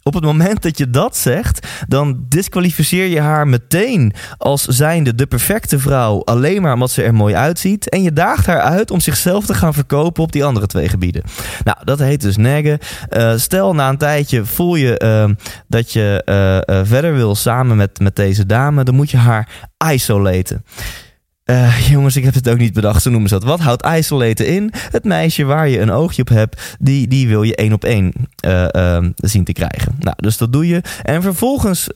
[0.07, 5.27] Op het moment dat je dat zegt, dan disqualificeer je haar meteen als zijnde de
[5.27, 7.89] perfecte vrouw, alleen maar omdat ze er mooi uitziet.
[7.89, 11.23] En je daagt haar uit om zichzelf te gaan verkopen op die andere twee gebieden.
[11.65, 12.79] Nou, dat heet dus neggen.
[13.11, 15.37] Uh, stel na een tijdje voel je uh,
[15.69, 19.49] dat je uh, verder wil samen met, met deze dame, dan moet je haar
[19.93, 20.65] isolaten.
[21.51, 23.45] Uh, jongens, ik heb het ook niet bedacht, zo noemen ze dat.
[23.45, 24.71] Wat houdt isolaten in?
[24.91, 28.13] Het meisje waar je een oogje op hebt, die, die wil je één op één
[28.47, 29.97] uh, uh, zien te krijgen.
[29.99, 30.81] Nou, dus dat doe je.
[31.03, 31.89] En vervolgens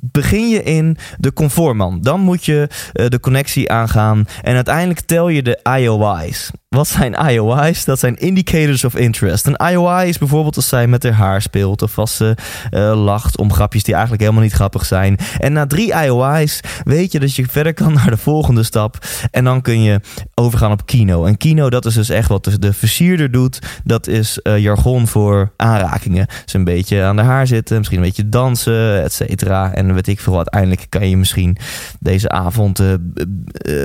[0.00, 2.00] begin je in de comfortman.
[2.00, 4.24] Dan moet je de connectie aangaan.
[4.42, 6.50] En uiteindelijk tel je de IOI's.
[6.72, 7.84] Wat zijn IOI's?
[7.84, 9.46] Dat zijn indicators of interest.
[9.46, 12.36] Een IOI is bijvoorbeeld als zij met haar haar speelt of als ze
[12.70, 15.18] uh, lacht om grapjes die eigenlijk helemaal niet grappig zijn.
[15.38, 18.98] En na drie IOI's weet je dat je verder kan naar de volgende stap.
[19.30, 20.00] En dan kun je
[20.34, 21.24] overgaan op kino.
[21.24, 23.58] En kino, dat is dus echt wat de, de versierder doet.
[23.84, 26.26] Dat is uh, jargon voor aanrakingen.
[26.44, 29.72] Dus een beetje aan de haar zitten, misschien een beetje dansen, et cetera.
[29.72, 31.56] En weet ik veel, uiteindelijk kan je misschien
[32.00, 32.92] deze avond uh,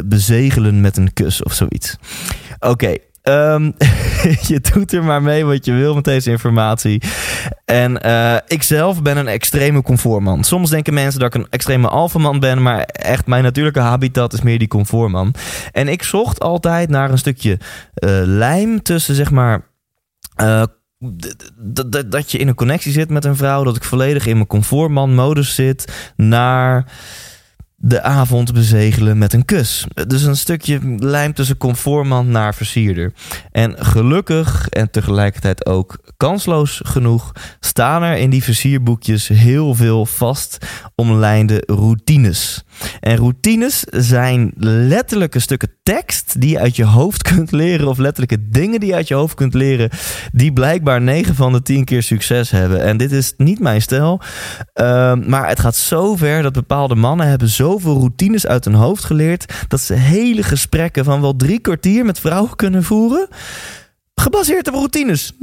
[0.05, 1.95] bezegelen met een kus of zoiets.
[2.59, 2.99] Oké, okay,
[3.53, 3.73] um,
[4.51, 7.01] je doet er maar mee wat je wil met deze informatie.
[7.65, 10.43] En uh, ik zelf ben een extreme comfortman.
[10.43, 14.41] Soms denken mensen dat ik een extreme alfaman ben, maar echt mijn natuurlijke habitat is
[14.41, 15.33] meer die comfortman.
[15.71, 19.65] En ik zocht altijd naar een stukje uh, lijm tussen zeg maar.
[20.41, 20.63] Uh,
[22.05, 25.55] dat je in een connectie zit met een vrouw, dat ik volledig in mijn comfortman-modus
[25.55, 26.91] zit, naar
[27.79, 29.85] de avond bezegelen met een kus.
[30.07, 33.13] Dus een stukje lijm tussen comfortman naar versierder.
[33.51, 40.57] En gelukkig en tegelijkertijd ook kansloos genoeg staan er in die versierboekjes heel veel vast
[40.95, 42.63] omlijnde routines.
[42.99, 48.49] En routines zijn letterlijke stukken tekst die je uit je hoofd kunt leren, of letterlijke
[48.49, 49.89] dingen die je uit je hoofd kunt leren,
[50.31, 52.83] die blijkbaar 9 van de 10 keer succes hebben.
[52.83, 54.21] En dit is niet mijn stijl,
[54.81, 59.03] uh, maar het gaat zo ver dat bepaalde mannen hebben zoveel routines uit hun hoofd
[59.03, 63.27] geleerd dat ze hele gesprekken van wel drie kwartier met vrouwen kunnen voeren.
[64.15, 65.33] Gebaseerd op routines.
[65.33, 65.35] 0%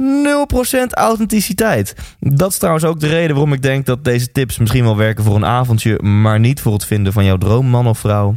[0.89, 1.95] authenticiteit.
[2.19, 5.23] Dat is trouwens ook de reden waarom ik denk dat deze tips misschien wel werken
[5.23, 8.35] voor een avondje, maar niet voor het vinden van jouw droomman of vrouw.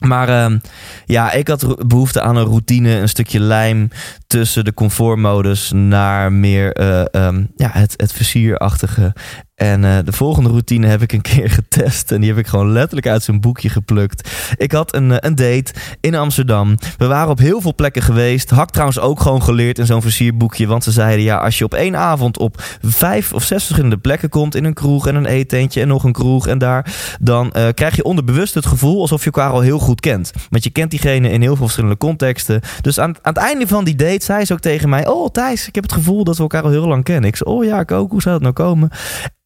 [0.00, 0.58] Maar uh,
[1.04, 3.88] ja, ik had behoefte aan een routine, een stukje lijm
[4.26, 9.14] tussen de comfortmodus naar meer uh, um, ja, het, het versierachtige.
[9.60, 12.12] En uh, de volgende routine heb ik een keer getest.
[12.12, 14.30] En die heb ik gewoon letterlijk uit zijn boekje geplukt.
[14.56, 16.78] Ik had een, een date in Amsterdam.
[16.98, 18.50] We waren op heel veel plekken geweest.
[18.50, 20.66] Had trouwens ook gewoon geleerd in zo'n versierboekje.
[20.66, 24.28] Want ze zeiden ja, als je op één avond op vijf of zes verschillende plekken
[24.28, 24.54] komt.
[24.54, 27.16] In een kroeg en een eetentje en nog een kroeg en daar.
[27.20, 30.32] Dan uh, krijg je onderbewust het gevoel alsof je elkaar al heel goed kent.
[30.50, 32.60] Want je kent diegene in heel veel verschillende contexten.
[32.80, 35.68] Dus aan, aan het einde van die date zei ze ook tegen mij: Oh, Thijs,
[35.68, 37.28] ik heb het gevoel dat we elkaar al heel lang kennen.
[37.28, 38.10] Ik zei: Oh ja, ik ook.
[38.10, 38.90] Hoe zou dat nou komen?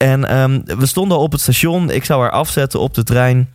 [0.05, 1.91] En um, we stonden op het station.
[1.91, 3.49] Ik zou haar afzetten op de trein.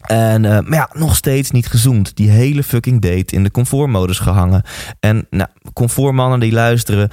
[0.00, 2.16] En, uh, maar ja, nog steeds niet gezoomd.
[2.16, 4.62] Die hele fucking date in de comfortmodus gehangen.
[5.00, 7.08] En nou, comfortmannen die luisteren,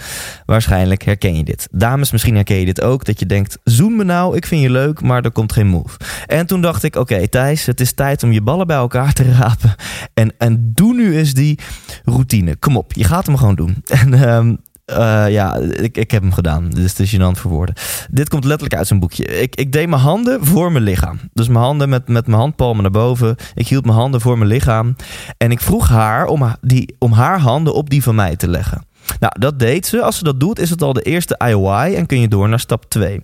[0.45, 1.67] waarschijnlijk herken je dit.
[1.71, 3.05] Dames, misschien herken je dit ook.
[3.05, 5.97] Dat je denkt, zoom me nou, ik vind je leuk, maar er komt geen move.
[6.25, 9.31] En toen dacht ik, oké Thijs, het is tijd om je ballen bij elkaar te
[9.31, 9.75] rapen.
[10.13, 11.59] En, en doe nu eens die
[12.03, 12.55] routine.
[12.55, 13.83] Kom op, je gaat hem gewoon doen.
[14.01, 14.57] En um,
[14.91, 16.69] uh, ja, ik, ik heb hem gedaan.
[16.69, 17.75] Dit is te gênant voor woorden.
[18.09, 19.25] Dit komt letterlijk uit zijn boekje.
[19.25, 21.19] Ik, ik deed mijn handen voor mijn lichaam.
[21.33, 23.35] Dus mijn handen met, met mijn handpalmen naar boven.
[23.53, 24.95] Ik hield mijn handen voor mijn lichaam.
[25.37, 28.85] En ik vroeg haar om, die, om haar handen op die van mij te leggen.
[29.19, 30.01] Nou, dat deed ze.
[30.01, 32.59] Als ze dat doet, is het al de eerste IOI en kun je door naar
[32.59, 33.19] stap 2.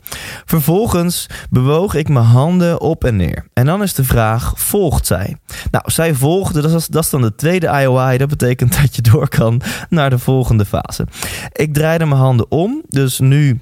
[0.45, 3.45] Vervolgens bewoog ik mijn handen op en neer.
[3.54, 5.38] En dan is de vraag: volgt zij?
[5.71, 8.17] Nou, zij volgde, dat is, dan de tweede IOI.
[8.17, 11.08] Dat betekent dat je door kan naar de volgende fase.
[11.52, 13.62] Ik draaide mijn handen om, dus nu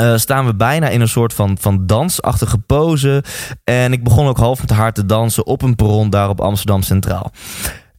[0.00, 3.24] uh, staan we bijna in een soort van, van dansachtige pose.
[3.64, 6.82] En ik begon ook half met haar te dansen op een perron daar op Amsterdam
[6.82, 7.32] Centraal.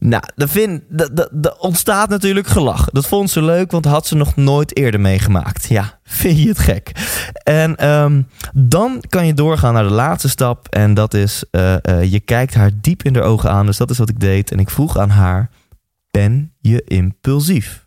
[0.06, 0.82] Nou, er vind,
[1.58, 2.88] ontstaat natuurlijk gelach.
[2.92, 5.68] Dat vond ze leuk, want had ze nog nooit eerder meegemaakt.
[5.68, 6.90] Ja, vind je het gek?
[7.42, 10.68] En um, dan kan je doorgaan naar de laatste stap.
[10.68, 13.66] En dat is, uh, uh, je kijkt haar diep in de ogen aan.
[13.66, 14.50] Dus dat is wat ik deed.
[14.50, 15.50] En ik vroeg aan haar,
[16.10, 17.83] ben je impulsief?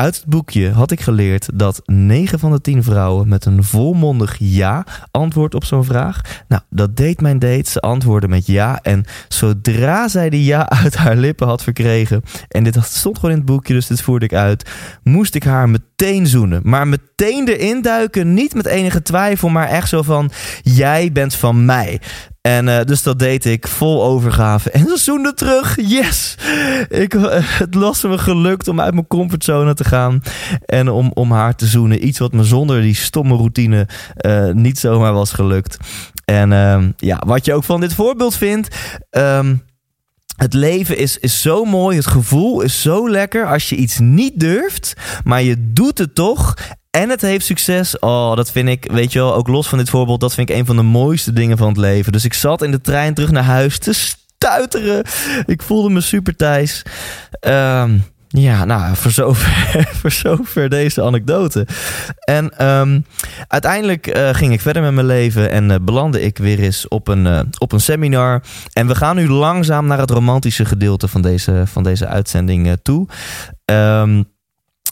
[0.00, 4.36] Uit het boekje had ik geleerd dat 9 van de 10 vrouwen met een volmondig
[4.38, 6.20] ja antwoord op zo'n vraag.
[6.48, 7.70] Nou, dat deed mijn date.
[7.70, 8.78] Ze antwoordde met ja.
[8.82, 13.36] En zodra zij die ja uit haar lippen had verkregen, en dit stond gewoon in
[13.36, 14.70] het boekje, dus dit voerde ik uit,
[15.02, 16.60] moest ik haar meteen zoenen.
[16.64, 20.30] Maar meteen erin duiken, niet met enige twijfel, maar echt zo van:
[20.62, 22.00] jij bent van mij.
[22.40, 24.70] En uh, dus dat deed ik vol overgave.
[24.70, 25.76] En ze zoende terug.
[25.80, 26.34] Yes!
[26.88, 30.22] Ik, uh, het was me gelukt om uit mijn comfortzone te gaan.
[30.64, 32.06] En om, om haar te zoenen.
[32.06, 33.88] Iets wat me zonder die stomme routine
[34.26, 35.76] uh, niet zomaar was gelukt.
[36.24, 38.76] En ehm, ja, wat je ook van dit voorbeeld vindt.
[39.10, 39.66] Um,
[40.38, 44.40] het leven is, is zo mooi, het gevoel is zo lekker als je iets niet
[44.40, 44.92] durft,
[45.24, 46.54] maar je doet het toch.
[46.98, 47.98] En het heeft succes.
[47.98, 50.56] Oh, dat vind ik, weet je wel, ook los van dit voorbeeld, dat vind ik
[50.56, 52.12] een van de mooiste dingen van het leven.
[52.12, 55.04] Dus ik zat in de trein terug naar huis te stuiteren.
[55.46, 56.82] Ik voelde me super Thijs.
[57.40, 61.66] Um, ja, nou, voor zover, voor zover deze anekdote.
[62.18, 63.04] En um,
[63.48, 67.08] uiteindelijk uh, ging ik verder met mijn leven en uh, belandde ik weer eens op
[67.08, 68.42] een, uh, op een seminar.
[68.72, 73.08] En we gaan nu langzaam naar het romantische gedeelte van deze, van deze uitzending toe.
[73.64, 74.36] Um,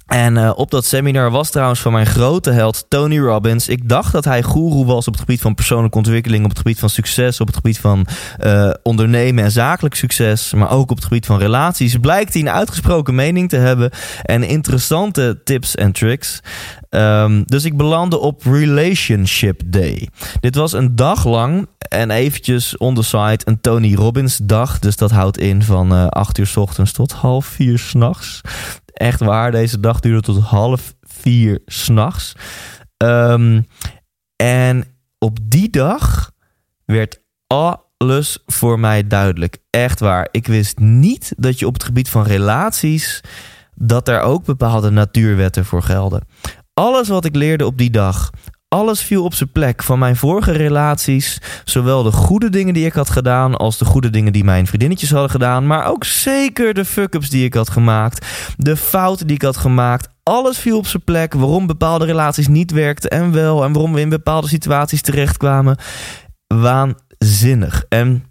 [0.06, 3.68] en uh, op dat seminar was trouwens van mijn grote held Tony Robbins.
[3.68, 6.78] Ik dacht dat hij guru was op het gebied van persoonlijke ontwikkeling, op het gebied
[6.78, 8.06] van succes, op het gebied van
[8.44, 11.96] uh, ondernemen en zakelijk succes, maar ook op het gebied van relaties.
[11.96, 13.90] Blijkt hij een uitgesproken mening te hebben
[14.22, 16.40] en interessante tips en tricks.
[16.90, 20.08] Um, dus ik belandde op Relationship Day.
[20.40, 24.78] Dit was een dag lang en eventjes on the side een Tony Robbins dag.
[24.78, 28.40] Dus dat houdt in van uh, 8 uur s ochtends tot half vier s'nachts.
[28.96, 32.32] Echt waar, deze dag duurde tot half vier s'nachts.
[32.96, 33.66] Um,
[34.36, 34.84] en
[35.18, 36.30] op die dag
[36.84, 39.58] werd alles voor mij duidelijk.
[39.70, 40.28] Echt waar.
[40.30, 43.20] Ik wist niet dat je op het gebied van relaties.
[43.74, 46.26] dat er ook bepaalde natuurwetten voor gelden.
[46.74, 48.30] Alles wat ik leerde op die dag,
[48.68, 49.82] alles viel op zijn plek.
[49.82, 54.10] Van mijn vorige relaties, zowel de goede dingen die ik had gedaan als de goede
[54.10, 58.26] dingen die mijn vriendinnetjes hadden gedaan, maar ook zeker de fuck-ups die ik had gemaakt,
[58.56, 60.08] de fouten die ik had gemaakt.
[60.22, 61.34] Alles viel op zijn plek.
[61.34, 65.76] Waarom bepaalde relaties niet werkten en wel, en waarom we in bepaalde situaties terechtkwamen.
[66.46, 67.84] Waanzinnig.
[67.88, 68.24] En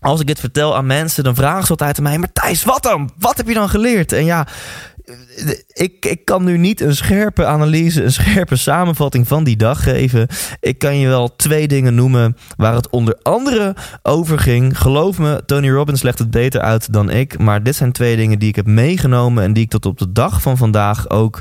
[0.00, 2.82] als ik dit vertel aan mensen, dan vragen ze altijd aan mij: Maar Thijs, wat
[2.82, 3.10] dan?
[3.18, 4.12] Wat heb je dan geleerd?
[4.12, 4.46] En ja,
[5.72, 10.26] ik, ik kan nu niet een scherpe analyse, een scherpe samenvatting van die dag geven.
[10.60, 14.78] Ik kan je wel twee dingen noemen waar het onder andere over ging.
[14.78, 17.38] Geloof me, Tony Robbins legt het beter uit dan ik.
[17.38, 20.12] Maar dit zijn twee dingen die ik heb meegenomen en die ik tot op de
[20.12, 21.40] dag van vandaag ook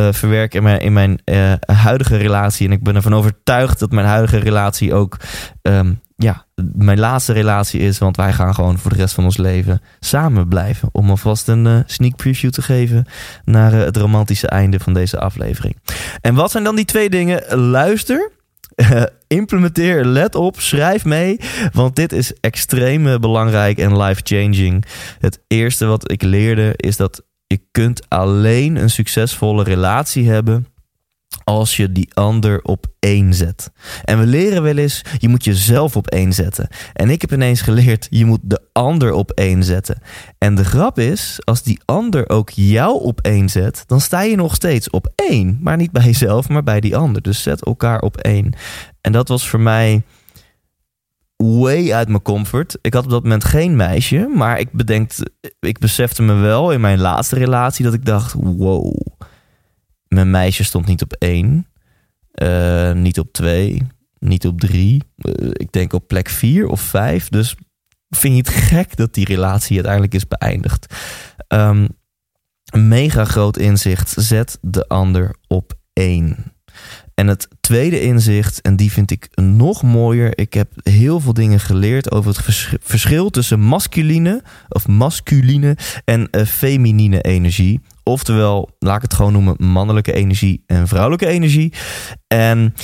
[0.00, 2.66] uh, verwerk in mijn, in mijn uh, huidige relatie.
[2.66, 5.16] En ik ben ervan overtuigd dat mijn huidige relatie ook
[5.62, 7.98] um, ja, mijn laatste relatie is.
[7.98, 10.88] Want wij gaan gewoon voor de rest van ons leven samen blijven.
[10.92, 13.06] Om alvast een uh, sneak preview te geven
[13.44, 15.76] naar uh, het romantische einde van deze aflevering.
[16.20, 17.56] En wat zijn dan die twee dingen?
[17.58, 18.30] Luister.
[19.26, 21.40] implementeer, let op, schrijf mee.
[21.72, 24.84] Want dit is extreem belangrijk en life-changing.
[25.18, 30.66] Het eerste wat ik leerde is dat je kunt alleen een succesvolle relatie hebben
[31.44, 33.70] als je die ander op één zet.
[34.04, 36.68] En we leren wel eens, je moet jezelf op één zetten.
[36.92, 39.98] En ik heb ineens geleerd, je moet de ander op één zetten.
[40.38, 44.36] En de grap is, als die ander ook jou op één zet, dan sta je
[44.36, 45.58] nog steeds op één.
[45.60, 47.22] Maar niet bij jezelf, maar bij die ander.
[47.22, 48.52] Dus zet elkaar op één.
[49.00, 50.02] En dat was voor mij
[51.36, 52.78] way uit mijn comfort.
[52.80, 55.10] Ik had op dat moment geen meisje, maar ik bedenk,
[55.60, 59.13] ik besefte me wel in mijn laatste relatie dat ik dacht, wow
[60.14, 61.66] mijn meisje stond niet op één,
[62.42, 63.82] uh, niet op twee,
[64.18, 65.02] niet op drie.
[65.16, 67.28] Uh, ik denk op plek vier of vijf.
[67.28, 67.56] Dus
[68.10, 70.94] vind je het gek dat die relatie uiteindelijk is beëindigd?
[71.48, 74.14] Een mega groot inzicht.
[74.16, 76.54] Zet de ander op één.
[77.14, 80.38] En het tweede inzicht, en die vind ik nog mooier.
[80.38, 86.44] Ik heb heel veel dingen geleerd over het verschil tussen masculine of masculine en uh,
[86.44, 87.80] feminine energie.
[88.04, 91.72] Oftewel, laat ik het gewoon noemen, mannelijke energie en vrouwelijke energie.
[92.26, 92.74] En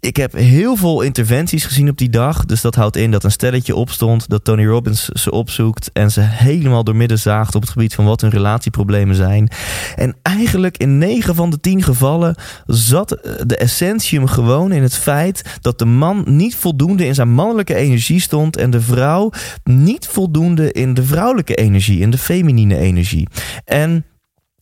[0.00, 2.44] ik heb heel veel interventies gezien op die dag.
[2.44, 6.20] Dus dat houdt in dat een stelletje opstond, dat Tony Robbins ze opzoekt en ze
[6.20, 9.50] helemaal doormidden zaagt op het gebied van wat hun relatieproblemen zijn.
[9.96, 13.08] En eigenlijk in 9 van de 10 gevallen zat
[13.46, 18.20] de essentium gewoon in het feit dat de man niet voldoende in zijn mannelijke energie
[18.20, 19.30] stond en de vrouw
[19.64, 23.28] niet voldoende in de vrouwelijke energie, in de feminine energie.
[23.64, 24.04] En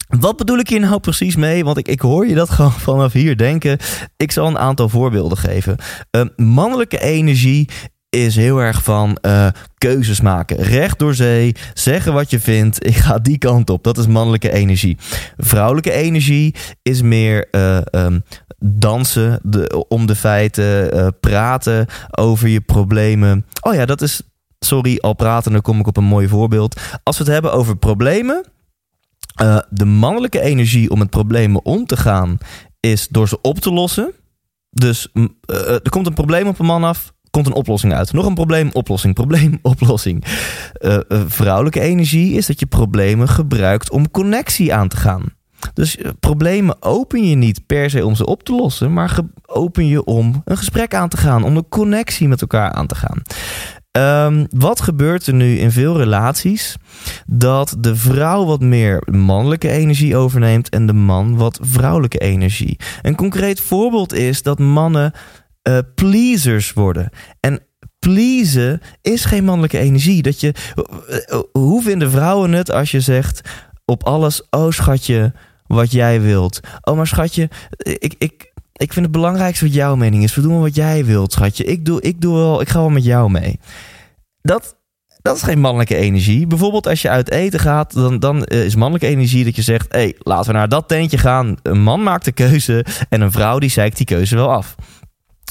[0.08, 1.64] wat bedoel ik hier nou precies mee?
[1.64, 3.78] Want ik, ik hoor je dat gewoon vanaf hier denken.
[4.16, 5.76] Ik zal een aantal voorbeelden geven.
[6.10, 7.68] Uh, mannelijke energie
[8.10, 9.46] is heel erg van uh,
[9.78, 10.56] keuzes maken.
[10.56, 12.84] Recht door zee, zeggen wat je vindt.
[12.86, 13.84] Ik ga die kant op.
[13.84, 14.96] Dat is mannelijke energie.
[15.36, 18.22] Vrouwelijke energie is meer uh, um,
[18.58, 23.46] dansen de, om de feiten, uh, praten over je problemen.
[23.60, 24.22] Oh ja, dat is.
[24.60, 26.80] Sorry, al praten, dan kom ik op een mooi voorbeeld.
[27.02, 28.44] Als we het hebben over problemen
[29.42, 32.38] uh, de mannelijke energie om met problemen om te gaan
[32.80, 34.12] is door ze op te lossen.
[34.70, 35.24] Dus uh,
[35.70, 38.12] er komt een probleem op een man af, komt een oplossing uit.
[38.12, 40.24] Nog een probleem, oplossing, probleem, oplossing.
[40.80, 45.36] Uh, vrouwelijke energie is dat je problemen gebruikt om connectie aan te gaan.
[45.74, 50.04] Dus problemen open je niet per se om ze op te lossen, maar open je
[50.04, 53.22] om een gesprek aan te gaan, om een connectie met elkaar aan te gaan.
[53.98, 56.76] Um, wat gebeurt er nu in veel relaties?
[57.26, 62.78] Dat de vrouw wat meer mannelijke energie overneemt en de man wat vrouwelijke energie.
[63.02, 65.12] Een concreet voorbeeld is dat mannen
[65.68, 67.10] uh, pleasers worden.
[67.40, 67.60] En
[67.98, 70.22] pleasen is geen mannelijke energie.
[70.22, 70.54] Dat je,
[71.30, 73.40] uh, hoe vinden vrouwen het als je zegt
[73.84, 75.32] op alles, oh schatje,
[75.66, 76.60] wat jij wilt.
[76.80, 78.47] Oh maar schatje, ik, ik,
[78.78, 80.34] ik vind het belangrijkste wat jouw mening is.
[80.34, 81.64] We doen wat jij wilt, schatje.
[81.64, 83.58] Ik, doe, ik, doe wel, ik ga wel met jou mee.
[84.42, 84.76] Dat,
[85.22, 86.46] dat is geen mannelijke energie.
[86.46, 89.92] Bijvoorbeeld als je uit eten gaat, dan, dan eh, is mannelijke energie dat je zegt...
[89.92, 91.56] hé, hey, laten we naar dat tentje gaan.
[91.62, 94.74] Een man maakt de keuze en een vrouw die zeikt die keuze wel af.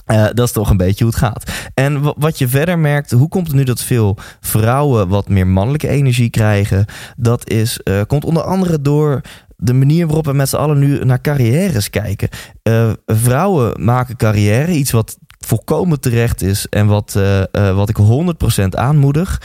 [0.07, 1.51] Uh, dat is toch een beetje hoe het gaat.
[1.73, 5.87] En wat je verder merkt, hoe komt het nu dat veel vrouwen wat meer mannelijke
[5.87, 6.85] energie krijgen?
[7.17, 9.21] Dat is, uh, komt onder andere door
[9.55, 12.29] de manier waarop we met z'n allen nu naar carrières kijken.
[12.63, 17.19] Uh, vrouwen maken carrière, iets wat volkomen terecht is en wat,
[17.51, 17.97] wat ik
[18.63, 19.41] 100% aanmoedig.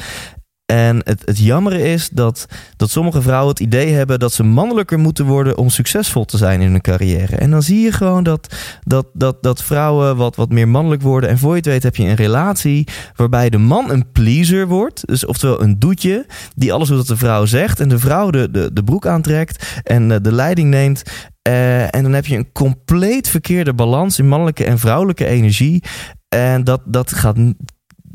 [0.73, 4.99] En het, het jammere is dat, dat sommige vrouwen het idee hebben dat ze mannelijker
[4.99, 7.37] moeten worden om succesvol te zijn in hun carrière.
[7.37, 11.31] En dan zie je gewoon dat, dat, dat, dat vrouwen wat, wat meer mannelijk worden.
[11.31, 15.07] En voor je het weet heb je een relatie waarbij de man een pleaser wordt.
[15.07, 17.81] Dus oftewel een doetje die alles doet wat de vrouw zegt.
[17.81, 21.03] En de vrouw de, de, de broek aantrekt en de leiding neemt.
[21.49, 25.83] Uh, en dan heb je een compleet verkeerde balans in mannelijke en vrouwelijke energie.
[26.29, 27.37] En dat, dat gaat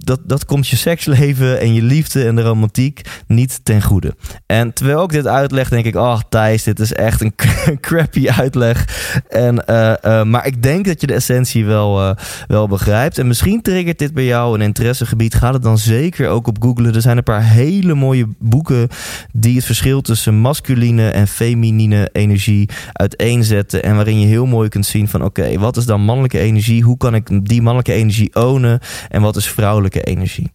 [0.08, 4.16] dat, dat komt je seksleven en je liefde en de romantiek niet ten goede.
[4.46, 7.36] En terwijl ik dit uitleg, denk ik: Oh, Thijs, dit is echt een
[7.88, 8.86] crappy uitleg.
[9.30, 12.16] En, uh, uh, maar ik denk dat je de essentie wel, uh,
[12.48, 13.18] wel begrijpt.
[13.18, 15.36] En misschien triggert dit bij jou een interessegebied.
[15.36, 16.96] Ga het dan zeker ook op googlen.
[16.96, 18.88] Er zijn een paar hele mooie boeken
[19.32, 23.84] die het verschil tussen masculine en feminine energie uiteenzetten.
[23.84, 26.84] En waarin je heel mooi kunt zien: van oké, wat is dan mannelijke energie?
[26.84, 28.80] Hoe kan ik die mannelijke energie ownen?
[29.10, 30.52] En wat is vrouwelijke energie.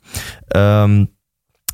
[0.57, 1.11] Um,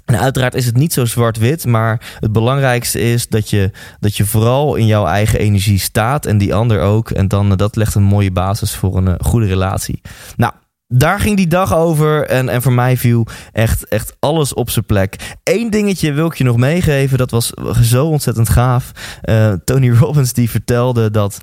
[0.08, 4.24] en uiteraard is het niet zo zwart-wit, maar het belangrijkste is dat je, dat je
[4.24, 7.10] vooral in jouw eigen energie staat en die ander ook.
[7.10, 10.00] En dan dat legt een mooie basis voor een uh, goede relatie.
[10.36, 10.52] Nou,
[10.86, 14.86] daar ging die dag over en, en voor mij viel echt, echt alles op zijn
[14.86, 15.36] plek.
[15.42, 17.52] Eén dingetje wil ik je nog meegeven, dat was
[17.82, 18.92] zo ontzettend gaaf.
[19.24, 21.40] Uh, Tony Robbins die vertelde dat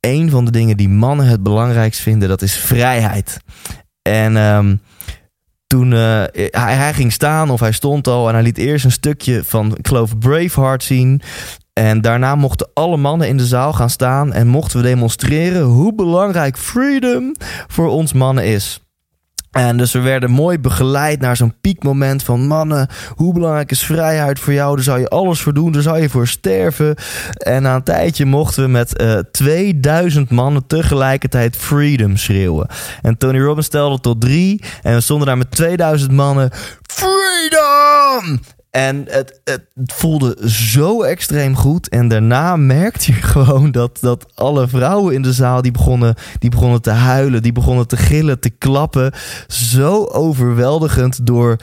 [0.00, 3.38] een van de dingen die mannen het belangrijkst vinden, dat is vrijheid.
[4.02, 4.80] En um,
[5.66, 8.92] toen uh, hij, hij, ging staan of hij stond al en hij liet eerst een
[8.92, 11.20] stukje van, ik geloof, Braveheart zien.
[11.72, 15.94] En daarna mochten alle mannen in de zaal gaan staan en mochten we demonstreren hoe
[15.94, 17.34] belangrijk freedom
[17.66, 18.80] voor ons mannen is.
[19.52, 24.38] En dus we werden mooi begeleid naar zo'n piekmoment van mannen, hoe belangrijk is vrijheid
[24.38, 24.74] voor jou?
[24.74, 26.94] Daar zou je alles voor doen, daar zou je voor sterven.
[27.36, 32.66] En na een tijdje mochten we met uh, 2000 mannen tegelijkertijd freedom schreeuwen.
[33.02, 36.50] En Tony Robbins stelde tot drie en we stonden daar met 2000 mannen,
[36.82, 38.40] freedom!
[38.72, 41.88] En het, het voelde zo extreem goed.
[41.88, 45.62] En daarna merkte je gewoon dat, dat alle vrouwen in de zaal...
[45.62, 49.12] Die begonnen, die begonnen te huilen, die begonnen te gillen, te klappen.
[49.46, 51.56] Zo overweldigend door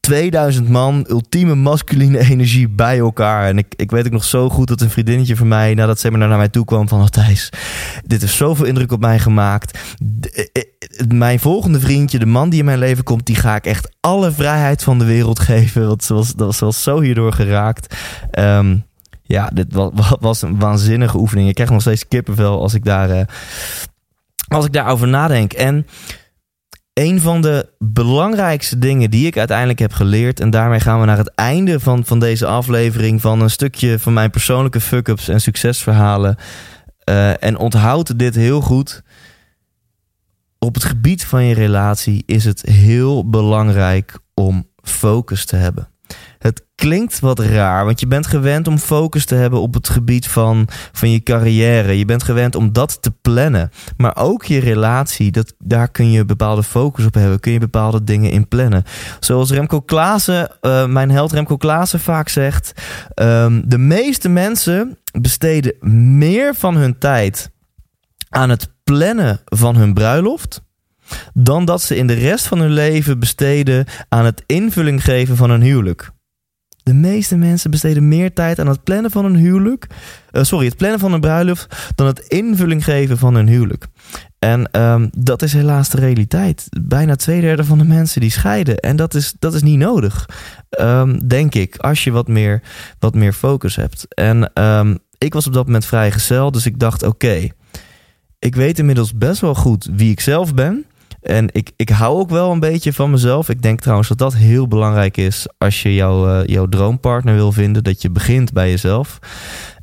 [0.00, 3.46] 2000 man, ultieme masculine energie bij elkaar.
[3.46, 5.74] En ik, ik weet ook nog zo goed dat een vriendinnetje van mij...
[5.74, 7.00] nadat ze naar mij toe kwam van...
[7.00, 7.52] Oh Thijs,
[8.04, 9.78] dit heeft zoveel indruk op mij gemaakt.
[10.98, 13.26] Eh, eh, mijn volgende vriendje, de man die in mijn leven komt...
[13.26, 15.86] die ga ik echt alle vrijheid van de wereld geven.
[15.86, 17.96] Want ze was, dat was zo hierdoor geraakt.
[18.38, 18.86] Um,
[19.22, 21.48] ja, dit was, was, een waanzinnige oefening.
[21.48, 23.20] Ik krijg nog steeds kippenvel als ik, daar, uh,
[24.48, 25.52] als ik daarover nadenk.
[25.52, 25.86] En
[26.92, 30.40] een van de belangrijkste dingen die ik uiteindelijk heb geleerd...
[30.40, 33.20] en daarmee gaan we naar het einde van, van deze aflevering...
[33.20, 36.36] van een stukje van mijn persoonlijke fuck-ups en succesverhalen.
[37.08, 39.02] Uh, en onthoud dit heel goed
[40.58, 45.88] op het gebied van je relatie is het heel belangrijk om focus te hebben.
[46.38, 50.28] Het klinkt wat raar, want je bent gewend om focus te hebben op het gebied
[50.28, 51.98] van, van je carrière.
[51.98, 53.70] Je bent gewend om dat te plannen.
[53.96, 57.40] Maar ook je relatie, dat, daar kun je bepaalde focus op hebben.
[57.40, 58.84] Kun je bepaalde dingen in plannen.
[59.20, 62.72] Zoals Remco Klaassen, uh, mijn held Remco Klaassen vaak zegt...
[63.14, 65.74] Um, de meeste mensen besteden
[66.18, 67.50] meer van hun tijd
[68.28, 70.62] aan het plannen van hun bruiloft
[71.34, 75.50] dan dat ze in de rest van hun leven besteden aan het invulling geven van
[75.50, 76.10] een huwelijk.
[76.82, 79.86] De meeste mensen besteden meer tijd aan het plannen van een huwelijk.
[80.32, 81.92] Uh, sorry, het plannen van een bruiloft.
[81.94, 83.86] dan het invulling geven van een huwelijk.
[84.38, 86.66] En um, dat is helaas de realiteit.
[86.82, 88.76] Bijna twee derde van de mensen die scheiden.
[88.76, 90.28] En dat is, dat is niet nodig.
[90.80, 91.76] Um, denk ik.
[91.76, 92.62] Als je wat meer,
[92.98, 94.14] wat meer focus hebt.
[94.14, 96.50] En um, ik was op dat moment vrijgezel.
[96.50, 97.48] Dus ik dacht: oké.
[98.38, 100.86] Ik weet inmiddels best wel goed wie ik zelf ben.
[101.20, 103.48] En ik, ik hou ook wel een beetje van mezelf.
[103.48, 107.52] Ik denk trouwens dat dat heel belangrijk is als je jouw, uh, jouw droompartner wil
[107.52, 107.84] vinden.
[107.84, 109.18] Dat je begint bij jezelf.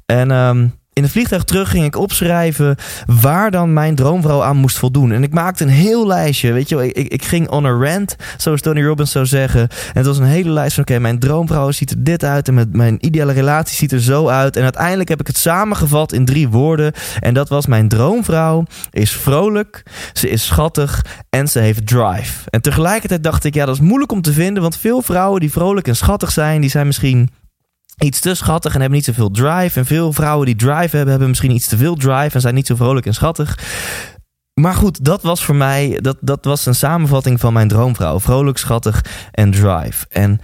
[0.05, 2.75] En um, in het vliegtuig terug ging ik opschrijven
[3.05, 5.11] waar dan mijn droomvrouw aan moest voldoen.
[5.11, 6.51] En ik maakte een heel lijstje.
[6.51, 9.61] Weet je, ik, ik ging on a rant, zoals Tony Robbins zou zeggen.
[9.61, 12.47] En het was een hele lijst van: oké, mijn droomvrouw ziet er dit uit.
[12.47, 14.55] En met mijn ideale relatie ziet er zo uit.
[14.55, 16.93] En uiteindelijk heb ik het samengevat in drie woorden.
[17.19, 19.83] En dat was: Mijn droomvrouw is vrolijk,
[20.13, 22.49] ze is schattig en ze heeft drive.
[22.49, 24.61] En tegelijkertijd dacht ik: ja, dat is moeilijk om te vinden.
[24.61, 27.29] Want veel vrouwen die vrolijk en schattig zijn, die zijn misschien
[27.97, 29.79] iets te schattig en hebben niet zoveel drive.
[29.79, 32.67] En veel vrouwen die drive hebben, hebben misschien iets te veel drive en zijn niet
[32.67, 33.59] zo vrolijk en schattig.
[34.61, 38.19] Maar goed, dat was voor mij, dat, dat was een samenvatting van mijn droomvrouw.
[38.19, 40.05] Vrolijk, schattig en drive.
[40.09, 40.41] En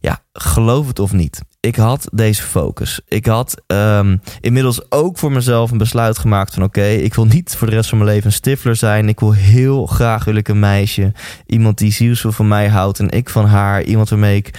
[0.00, 1.40] ja, geloof het of niet.
[1.60, 3.00] Ik had deze focus.
[3.04, 7.54] Ik had um, inmiddels ook voor mezelf een besluit gemaakt van oké, ik wil niet
[7.56, 9.08] voor de rest van mijn leven een stifler zijn.
[9.08, 11.12] Ik wil heel graag wil ik een meisje.
[11.46, 13.82] Iemand die zielsveel van mij houdt en ik van haar.
[13.82, 14.50] Iemand waarmee ik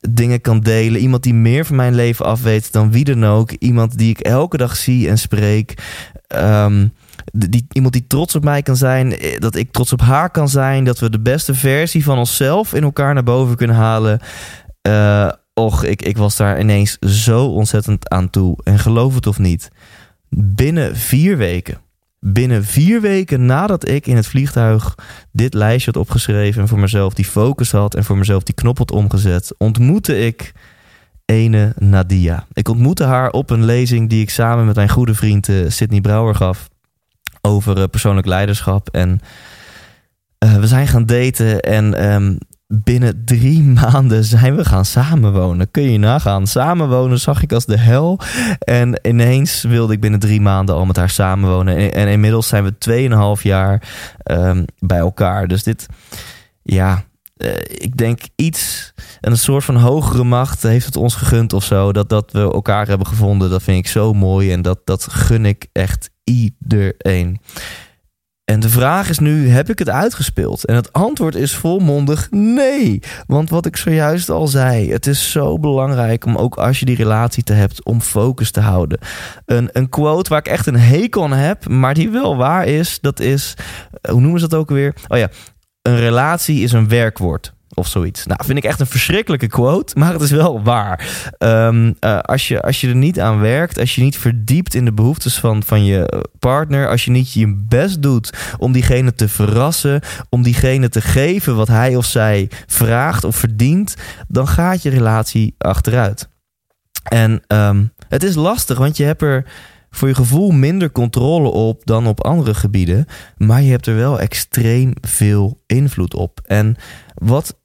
[0.00, 1.00] dingen kan delen.
[1.00, 3.50] Iemand die meer van mijn leven af weet dan wie dan ook.
[3.50, 5.74] Iemand die ik elke dag zie en spreek.
[6.36, 6.92] Um,
[7.32, 9.18] die, iemand die trots op mij kan zijn.
[9.18, 10.84] Eh, dat ik trots op haar kan zijn.
[10.84, 14.20] Dat we de beste versie van onszelf in elkaar naar boven kunnen halen.
[14.88, 18.58] Uh, och, ik, ik was daar ineens zo ontzettend aan toe.
[18.64, 19.68] En geloof het of niet.
[20.28, 21.78] Binnen vier weken
[22.24, 24.94] binnen vier weken nadat ik in het vliegtuig
[25.32, 28.78] dit lijstje had opgeschreven en voor mezelf die focus had en voor mezelf die knop
[28.78, 30.52] had omgezet, ontmoette ik
[31.24, 32.46] ene Nadia.
[32.52, 36.00] Ik ontmoette haar op een lezing die ik samen met mijn goede vriend uh, Sidney
[36.00, 36.68] Brouwer gaf
[37.40, 38.88] over uh, persoonlijk leiderschap.
[38.88, 39.20] En
[40.44, 42.38] uh, we zijn gaan daten en um,
[42.72, 45.70] binnen drie maanden zijn we gaan samenwonen.
[45.70, 46.46] Kun je nagaan.
[46.46, 48.20] Samenwonen zag ik als de hel.
[48.58, 51.92] En ineens wilde ik binnen drie maanden al met haar samenwonen.
[51.92, 53.82] En, inmiddels zijn we tweeënhalf jaar
[54.24, 55.48] um, bij elkaar.
[55.48, 55.86] Dus dit,
[56.62, 57.04] ja,
[57.36, 61.92] uh, ik denk iets, een soort van hogere macht heeft het ons gegund of zo.
[61.92, 63.50] Dat, dat we elkaar hebben gevonden.
[63.50, 64.52] Dat vind ik zo mooi.
[64.52, 67.40] En dat, dat gun ik echt iedereen.
[68.44, 70.64] En de vraag is nu, heb ik het uitgespeeld?
[70.64, 73.02] En het antwoord is volmondig nee.
[73.26, 76.96] Want wat ik zojuist al zei, het is zo belangrijk om ook als je die
[76.96, 78.98] relatie te hebt, om focus te houden.
[79.46, 82.98] Een, een quote waar ik echt een hekel aan heb, maar die wel waar is,
[83.00, 83.54] dat is,
[84.10, 84.94] hoe noemen ze dat ook weer?
[85.08, 85.28] Oh ja,
[85.82, 87.52] een relatie is een werkwoord.
[87.74, 88.26] Of zoiets.
[88.26, 91.30] Nou, vind ik echt een verschrikkelijke quote, maar het is wel waar.
[91.38, 94.84] Um, uh, als, je, als je er niet aan werkt, als je niet verdiept in
[94.84, 99.28] de behoeftes van, van je partner, als je niet je best doet om diegene te
[99.28, 103.94] verrassen, om diegene te geven wat hij of zij vraagt of verdient,
[104.28, 106.28] dan gaat je relatie achteruit.
[107.02, 109.44] En um, het is lastig, want je hebt er
[109.90, 113.06] voor je gevoel minder controle op dan op andere gebieden.
[113.36, 116.40] Maar je hebt er wel extreem veel invloed op.
[116.46, 116.76] En
[117.14, 117.60] wat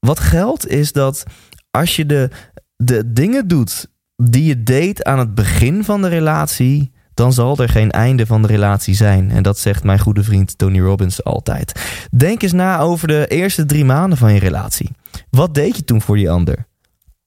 [0.00, 1.24] wat geldt is dat
[1.70, 2.30] als je de,
[2.76, 7.68] de dingen doet die je deed aan het begin van de relatie, dan zal er
[7.68, 9.30] geen einde van de relatie zijn.
[9.30, 11.80] En dat zegt mijn goede vriend Tony Robbins altijd.
[12.16, 14.90] Denk eens na over de eerste drie maanden van je relatie.
[15.30, 16.66] Wat deed je toen voor die ander?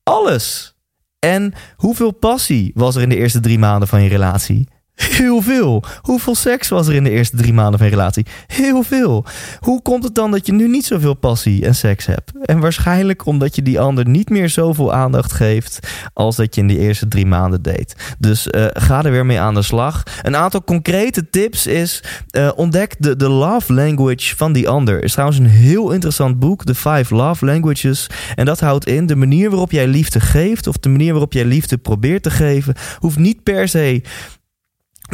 [0.04, 0.76] Alles.
[1.20, 4.68] En hoeveel passie was er in de eerste drie maanden van je relatie?
[4.96, 5.84] Heel veel.
[6.02, 8.26] Hoeveel seks was er in de eerste drie maanden van je relatie?
[8.48, 9.26] Heel veel.
[9.60, 12.32] Hoe komt het dan dat je nu niet zoveel passie en seks hebt?
[12.42, 15.80] En waarschijnlijk omdat je die ander niet meer zoveel aandacht geeft
[16.14, 18.16] als dat je in die eerste drie maanden deed.
[18.20, 20.04] Dus uh, ga er weer mee aan de slag.
[20.22, 22.04] Een aantal concrete tips is
[22.38, 24.96] uh, ontdek de, de love language van die ander.
[24.96, 28.10] Er is trouwens een heel interessant boek, The Five Love Languages.
[28.36, 31.46] En dat houdt in de manier waarop jij liefde geeft of de manier waarop jij
[31.46, 34.02] liefde probeert te geven, hoeft niet per se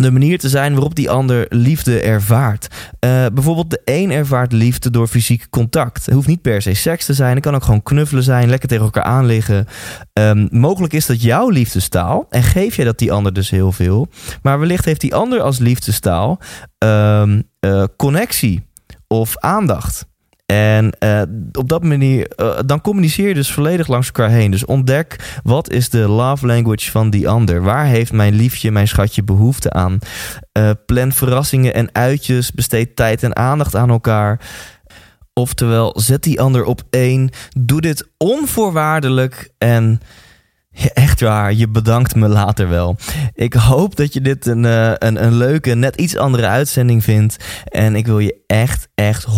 [0.01, 2.67] de manier te zijn waarop die ander liefde ervaart.
[3.05, 6.05] Uh, bijvoorbeeld de een ervaart liefde door fysiek contact.
[6.05, 7.35] Het hoeft niet per se seks te zijn.
[7.35, 9.67] Het kan ook gewoon knuffelen zijn, lekker tegen elkaar aanliggen.
[10.13, 14.07] Um, mogelijk is dat jouw liefdestaal en geef jij dat die ander dus heel veel.
[14.41, 16.39] Maar wellicht heeft die ander als liefdestaal
[16.77, 18.65] um, uh, connectie
[19.07, 20.05] of aandacht.
[20.53, 21.21] En uh,
[21.51, 24.51] op dat manier, uh, dan communiceer je dus volledig langs elkaar heen.
[24.51, 27.61] Dus ontdek wat is de love language van die ander.
[27.61, 29.99] Waar heeft mijn liefje, mijn schatje behoefte aan?
[30.57, 32.51] Uh, plan verrassingen en uitjes.
[32.51, 34.39] Besteed tijd en aandacht aan elkaar.
[35.33, 37.29] Oftewel, zet die ander op één.
[37.59, 40.01] Doe dit onvoorwaardelijk en
[40.93, 42.95] Echt waar, je bedankt me later wel.
[43.33, 47.37] Ik hoop dat je dit een, uh, een, een leuke, net iets andere uitzending vindt.
[47.65, 49.29] En ik wil je echt, echt 100%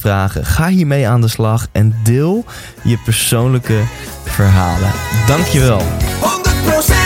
[0.00, 0.44] vragen.
[0.46, 2.44] Ga hiermee aan de slag en deel
[2.82, 3.82] je persoonlijke
[4.24, 4.90] verhalen.
[5.26, 5.80] Dankjewel.
[5.80, 7.03] 100%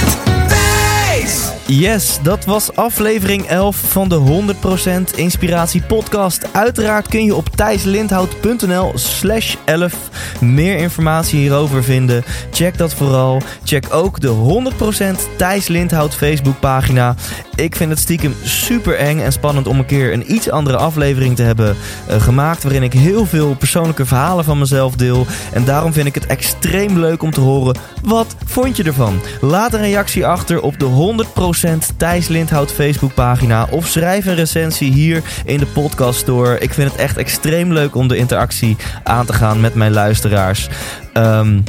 [1.71, 4.45] Yes, dat was aflevering 11 van de
[5.13, 6.53] 100% Inspiratie Podcast.
[6.53, 9.95] Uiteraard kun je op thijslindhout.nl slash 11
[10.41, 12.25] meer informatie hierover vinden.
[12.51, 13.43] Check dat vooral.
[13.65, 14.63] Check ook de
[15.33, 17.15] 100% Thijs Lindhout Facebookpagina.
[17.55, 21.37] Ik vind het stiekem super eng en spannend om een keer een iets andere aflevering
[21.37, 21.77] te hebben
[22.11, 22.63] uh, gemaakt.
[22.63, 25.27] Waarin ik heel veel persoonlijke verhalen van mezelf deel.
[25.53, 27.77] En daarom vind ik het extreem leuk om te horen.
[28.03, 29.21] Wat vond je ervan?
[29.41, 31.15] Laat een reactie achter op de
[31.57, 31.58] 100%
[31.97, 33.67] Thijs Lindhout Facebookpagina.
[33.71, 36.59] Of schrijf een recensie hier in de podcast store.
[36.59, 40.69] Ik vind het echt extreem leuk om de interactie aan te gaan met mijn luisteraars.
[41.15, 41.65] Um,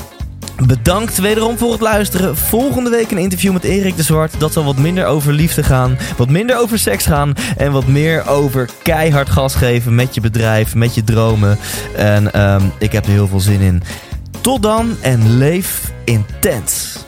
[0.66, 2.38] Bedankt wederom voor het luisteren.
[2.38, 4.34] Volgende week een interview met Erik de Zwart.
[4.38, 8.28] Dat zal wat minder over liefde gaan, wat minder over seks gaan en wat meer
[8.28, 11.58] over keihard gas geven met je bedrijf, met je dromen.
[11.96, 13.84] En um, ik heb er heel veel zin in.
[14.42, 17.08] Tot dan en leef intens.